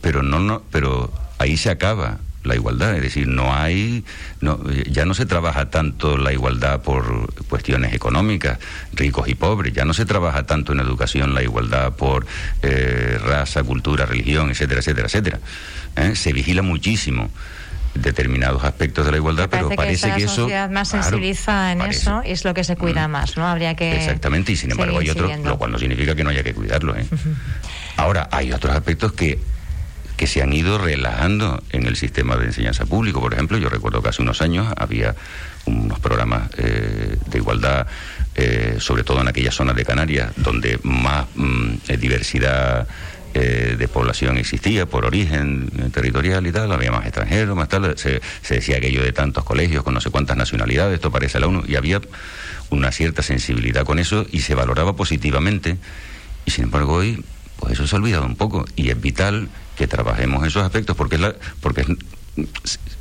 pero 0.00 0.22
no, 0.22 0.38
no, 0.38 0.62
pero 0.70 1.12
ahí 1.38 1.56
se 1.56 1.70
acaba 1.70 2.18
la 2.42 2.54
igualdad, 2.54 2.96
es 2.96 3.02
decir, 3.02 3.28
no 3.28 3.54
hay, 3.54 4.04
no, 4.40 4.58
ya 4.88 5.04
no 5.04 5.12
se 5.12 5.26
trabaja 5.26 5.68
tanto 5.68 6.16
la 6.16 6.32
igualdad 6.32 6.80
por 6.80 7.34
cuestiones 7.44 7.92
económicas, 7.92 8.58
ricos 8.94 9.28
y 9.28 9.34
pobres, 9.34 9.74
ya 9.74 9.84
no 9.84 9.92
se 9.92 10.06
trabaja 10.06 10.44
tanto 10.44 10.72
en 10.72 10.80
educación 10.80 11.34
la 11.34 11.42
igualdad 11.42 11.92
por 11.92 12.26
eh, 12.62 13.18
raza, 13.22 13.62
cultura, 13.62 14.06
religión, 14.06 14.50
etcétera, 14.50 14.80
etcétera, 14.80 15.06
etcétera. 15.06 15.40
Se 16.14 16.32
vigila 16.32 16.62
muchísimo 16.62 17.30
determinados 17.94 18.64
aspectos 18.64 19.04
de 19.04 19.12
la 19.12 19.16
igualdad, 19.16 19.48
pero 19.50 19.68
parece 19.70 20.12
que, 20.14 20.24
eso... 20.24 20.42
sociedad 20.42 20.70
más 20.70 20.88
sensibiliza 20.88 21.72
en 21.72 21.82
eso 21.82 22.22
y 22.24 22.30
es 22.30 22.44
lo 22.44 22.54
que 22.54 22.64
se 22.64 22.76
cuida 22.76 23.08
mm. 23.08 23.10
más, 23.10 23.36
¿no? 23.36 23.46
Habría 23.46 23.74
que... 23.74 23.96
Exactamente, 23.96 24.52
y 24.52 24.56
sin 24.56 24.70
embargo 24.70 24.98
hay 24.98 25.10
otros, 25.10 25.38
lo 25.40 25.58
cual 25.58 25.72
no 25.72 25.78
significa 25.78 26.14
que 26.14 26.24
no 26.24 26.30
haya 26.30 26.42
que 26.42 26.54
cuidarlo. 26.54 26.96
¿eh? 26.96 27.04
Ahora, 27.96 28.28
hay 28.30 28.52
otros 28.52 28.74
aspectos 28.74 29.12
que 29.12 29.38
que 30.20 30.26
se 30.26 30.42
han 30.42 30.52
ido 30.52 30.76
relajando 30.76 31.62
en 31.70 31.86
el 31.86 31.96
sistema 31.96 32.36
de 32.36 32.44
enseñanza 32.44 32.84
público. 32.84 33.22
Por 33.22 33.32
ejemplo, 33.32 33.56
yo 33.56 33.70
recuerdo 33.70 34.02
que 34.02 34.10
hace 34.10 34.20
unos 34.20 34.42
años 34.42 34.70
había 34.76 35.16
unos 35.64 35.98
programas 35.98 36.50
eh, 36.58 37.16
de 37.24 37.38
igualdad, 37.38 37.86
eh, 38.34 38.76
sobre 38.80 39.02
todo 39.02 39.22
en 39.22 39.28
aquellas 39.28 39.54
zonas 39.54 39.76
de 39.76 39.84
Canarias, 39.86 40.32
donde 40.36 40.78
más 40.82 41.24
mm, 41.34 41.72
diversidad 41.98 42.86
eh, 43.32 43.76
de 43.78 43.88
población 43.88 44.38
existía 44.38 44.86
por 44.86 45.04
origen 45.04 45.70
territorial 45.92 46.46
y 46.48 46.52
tal, 46.52 46.72
había 46.72 46.90
más 46.90 47.06
extranjeros, 47.06 47.56
más 47.56 47.68
tal, 47.68 47.96
se, 47.96 48.20
decía 48.48 48.78
aquello 48.78 49.04
de 49.04 49.12
tantos 49.12 49.44
colegios 49.44 49.84
con 49.84 49.94
no 49.94 50.00
sé 50.00 50.10
cuántas 50.10 50.36
nacionalidades, 50.36 50.94
esto 50.94 51.12
parece 51.12 51.38
la 51.38 51.46
ONU, 51.46 51.62
y 51.68 51.76
había 51.76 52.00
una 52.70 52.90
cierta 52.90 53.22
sensibilidad 53.22 53.84
con 53.84 54.00
eso 54.00 54.26
y 54.32 54.40
se 54.40 54.56
valoraba 54.56 54.96
positivamente, 54.96 55.76
y 56.44 56.50
sin 56.50 56.64
embargo 56.64 56.94
hoy, 56.94 57.24
pues 57.58 57.74
eso 57.74 57.86
se 57.86 57.94
ha 57.94 58.00
olvidado 58.00 58.26
un 58.26 58.34
poco, 58.34 58.64
y 58.74 58.90
es 58.90 59.00
vital 59.00 59.48
que 59.76 59.86
trabajemos 59.86 60.44
esos 60.44 60.64
aspectos, 60.64 60.96
porque 60.96 61.14
es 61.14 61.20
la, 61.20 61.34
porque 61.60 61.84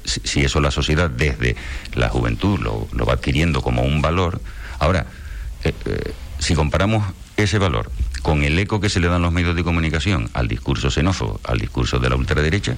si 0.06 0.42
eso 0.42 0.60
la 0.62 0.70
sociedad 0.70 1.10
desde 1.10 1.56
la 1.96 2.10
juventud 2.10 2.60
lo, 2.60 2.88
va 3.06 3.13
adquiriendo 3.13 3.63
como 3.63 3.82
un 3.82 4.04
valor, 4.04 4.39
ahora, 4.78 5.08
eh, 5.63 5.74
eh, 5.86 6.13
si 6.38 6.54
comparamos 6.54 7.04
ese 7.36 7.58
valor 7.58 7.89
con 8.22 8.44
el 8.44 8.58
eco 8.60 8.80
que 8.80 8.90
se 8.90 9.00
le 9.00 9.08
dan 9.08 9.22
los 9.22 9.32
medios 9.32 9.56
de 9.56 9.64
comunicación 9.64 10.30
al 10.34 10.48
discurso 10.48 10.92
xenófobo, 10.92 11.40
al 11.44 11.60
discurso 11.60 12.00
de 12.00 12.10
la 12.10 12.16
ultraderecha, 12.16 12.76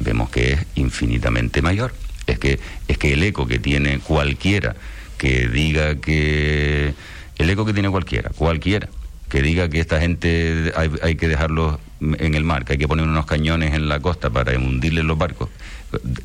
vemos 0.00 0.30
que 0.30 0.52
es 0.52 0.66
infinitamente 0.74 1.62
mayor. 1.62 1.94
Es 2.26 2.38
que, 2.38 2.60
es 2.88 2.98
que 2.98 3.14
el 3.14 3.22
eco 3.22 3.46
que 3.46 3.58
tiene 3.58 3.98
cualquiera 3.98 4.76
que 5.18 5.48
diga 5.48 5.96
que... 5.96 6.94
El 7.38 7.50
eco 7.50 7.64
que 7.64 7.72
tiene 7.72 7.90
cualquiera, 7.90 8.30
cualquiera, 8.30 8.88
que 9.28 9.40
diga 9.40 9.68
que 9.68 9.80
esta 9.80 10.00
gente 10.00 10.72
hay, 10.76 11.14
que 11.14 11.26
dejarlos 11.26 11.78
en 12.00 12.34
el 12.34 12.44
mar, 12.44 12.64
que 12.64 12.74
hay 12.74 12.78
que 12.78 12.86
poner 12.86 13.06
unos 13.06 13.24
cañones 13.24 13.72
en 13.72 13.88
la 13.88 14.00
costa 14.00 14.30
para 14.30 14.56
hundirles 14.58 15.04
los 15.04 15.16
barcos. 15.16 15.48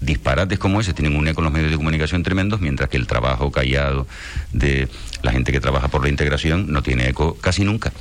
Disparates 0.01 0.59
como 0.59 0.81
ese 0.81 0.93
tienen 0.93 1.15
un 1.15 1.27
eco 1.27 1.39
en 1.39 1.45
los 1.45 1.53
medios 1.53 1.71
de 1.71 1.77
comunicación 1.77 2.23
tremendos, 2.23 2.59
mientras 2.59 2.89
que 2.89 2.97
el 2.97 3.07
trabajo 3.07 3.51
callado 3.51 4.07
de 4.51 4.89
la 5.21 5.31
gente 5.31 5.51
que 5.51 5.59
trabaja 5.59 5.87
por 5.87 6.03
la 6.03 6.09
integración 6.09 6.71
no 6.71 6.83
tiene 6.83 7.07
eco 7.07 7.37
casi 7.39 7.63
nunca. 7.63 7.93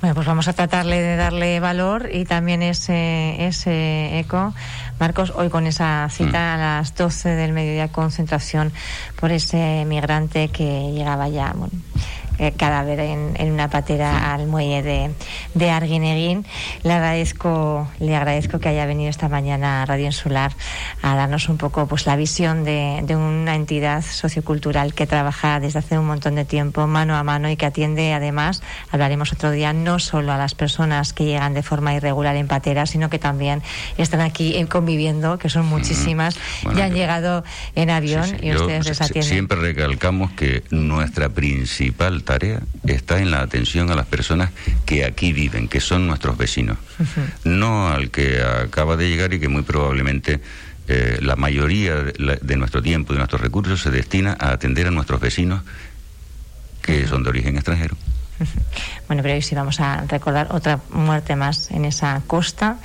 Bueno, 0.00 0.14
pues 0.14 0.26
vamos 0.26 0.48
a 0.48 0.54
tratarle 0.54 1.02
de 1.02 1.16
darle 1.16 1.60
valor 1.60 2.08
y 2.10 2.24
también 2.24 2.62
ese, 2.62 3.46
ese 3.46 4.18
eco. 4.18 4.54
Marcos, 4.98 5.30
hoy 5.36 5.50
con 5.50 5.66
esa 5.66 6.08
cita 6.10 6.38
mm. 6.38 6.54
a 6.54 6.56
las 6.56 6.94
12 6.94 7.28
del 7.30 7.52
mediodía, 7.52 7.88
concentración 7.88 8.72
por 9.20 9.30
ese 9.30 9.84
migrante 9.86 10.48
que 10.48 10.90
llegaba 10.92 11.28
ya, 11.28 11.52
bueno, 11.54 11.74
eh, 12.40 12.52
cadáver 12.56 13.00
en, 13.00 13.34
en, 13.36 13.52
una 13.52 13.68
patera 13.68 14.32
al 14.32 14.46
muelle 14.46 14.82
de, 14.82 15.10
de 15.52 15.70
Arguineguín. 15.70 16.46
Le 16.82 16.92
agradezco, 16.94 17.86
le 17.98 18.16
agradezco 18.16 18.58
que 18.58 18.70
haya 18.70 18.86
venido 18.86 19.10
esta 19.10 19.28
mañana 19.28 19.82
a 19.82 19.86
Radio 19.86 20.06
Insular 20.06 20.52
a 21.02 21.14
darnos 21.14 21.50
un 21.50 21.58
poco 21.58 21.86
pues 21.86 22.06
la 22.06 22.16
visión 22.16 22.64
de, 22.64 23.00
de 23.04 23.14
una 23.14 23.54
entidad 23.54 24.02
sociocultural 24.02 24.94
que 24.94 25.06
trabaja 25.06 25.60
desde 25.60 25.80
hace 25.80 25.98
un 25.98 26.06
montón 26.06 26.34
de 26.34 26.46
tiempo 26.46 26.86
mano 26.86 27.14
a 27.14 27.22
mano 27.22 27.50
y 27.50 27.56
que 27.56 27.66
atiende 27.66 28.14
además, 28.14 28.62
hablaremos 28.90 29.32
otro 29.34 29.50
día, 29.50 29.74
no 29.74 29.98
solo 29.98 30.32
a 30.32 30.38
las 30.38 30.54
personas 30.54 31.12
que 31.12 31.26
llegan 31.26 31.52
de 31.52 31.62
forma 31.62 31.94
irregular 31.94 32.36
en 32.36 32.48
patera, 32.48 32.86
sino 32.86 33.10
que 33.10 33.18
también 33.18 33.62
están 33.98 34.22
aquí 34.22 34.64
conviviendo, 34.70 35.38
que 35.38 35.50
son 35.50 35.66
muchísimas, 35.66 36.38
y 36.74 36.80
han 36.80 36.94
llegado 36.94 37.44
en 37.74 37.90
avión 37.90 38.38
y 38.42 38.54
ustedes 38.54 38.86
les 38.86 39.00
atienden. 39.02 39.30
Siempre 39.30 39.60
recalcamos 39.60 40.30
que 40.32 40.62
nuestra 40.70 41.28
principal 41.28 42.22
tarea 42.30 42.60
está 42.86 43.18
en 43.18 43.32
la 43.32 43.40
atención 43.40 43.90
a 43.90 43.96
las 43.96 44.06
personas 44.06 44.50
que 44.86 45.04
aquí 45.04 45.32
viven, 45.32 45.66
que 45.66 45.80
son 45.80 46.06
nuestros 46.06 46.38
vecinos, 46.38 46.78
no 47.42 47.88
al 47.88 48.10
que 48.10 48.40
acaba 48.40 48.96
de 48.96 49.08
llegar 49.08 49.34
y 49.34 49.40
que 49.40 49.48
muy 49.48 49.62
probablemente 49.62 50.40
eh, 50.86 51.18
la 51.22 51.34
mayoría 51.34 51.96
de, 51.96 52.56
nuestro 52.56 52.82
tiempo, 52.82 53.14
de 53.14 53.18
nuestros 53.18 53.40
recursos, 53.40 53.82
se 53.82 53.90
destina 53.90 54.36
a 54.38 54.52
atender 54.52 54.86
a 54.86 54.92
nuestros 54.92 55.20
vecinos 55.20 55.62
que 56.82 57.06
son 57.08 57.24
de 57.24 57.30
origen 57.30 57.56
extranjero. 57.56 57.96
Bueno, 59.08 59.22
pero 59.22 59.34
hoy 59.34 59.42
sí 59.42 59.56
vamos 59.56 59.80
a 59.80 60.04
recordar 60.06 60.48
otra 60.52 60.78
muerte 60.90 61.34
más 61.34 61.70
en 61.72 61.84
esa 61.84 62.22
costa, 62.28 62.78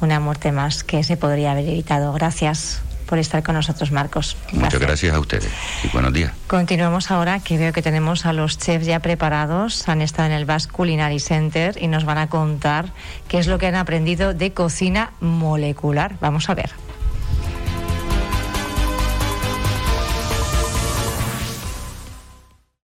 una 0.00 0.20
muerte 0.20 0.52
más 0.52 0.84
que 0.84 1.04
se 1.04 1.18
podría 1.18 1.52
haber 1.52 1.68
evitado. 1.68 2.12
Gracias 2.14 2.80
por 3.10 3.18
estar 3.18 3.42
con 3.42 3.56
nosotros, 3.56 3.90
Marcos. 3.90 4.36
Muchas 4.52 4.80
gracias 4.80 5.12
a 5.12 5.18
ustedes 5.18 5.50
y 5.82 5.88
buenos 5.88 6.12
días. 6.12 6.30
Continuamos 6.46 7.10
ahora, 7.10 7.40
que 7.40 7.58
veo 7.58 7.72
que 7.72 7.82
tenemos 7.82 8.24
a 8.24 8.32
los 8.32 8.56
chefs 8.56 8.86
ya 8.86 9.00
preparados, 9.00 9.88
han 9.88 10.00
estado 10.00 10.28
en 10.28 10.34
el 10.34 10.44
Basque 10.44 10.72
Culinary 10.72 11.18
Center 11.18 11.76
y 11.82 11.88
nos 11.88 12.04
van 12.04 12.18
a 12.18 12.28
contar 12.28 12.92
qué 13.26 13.40
es 13.40 13.48
lo 13.48 13.58
que 13.58 13.66
han 13.66 13.74
aprendido 13.74 14.32
de 14.32 14.52
cocina 14.52 15.10
molecular. 15.20 16.14
Vamos 16.20 16.48
a 16.50 16.54
ver. 16.54 16.70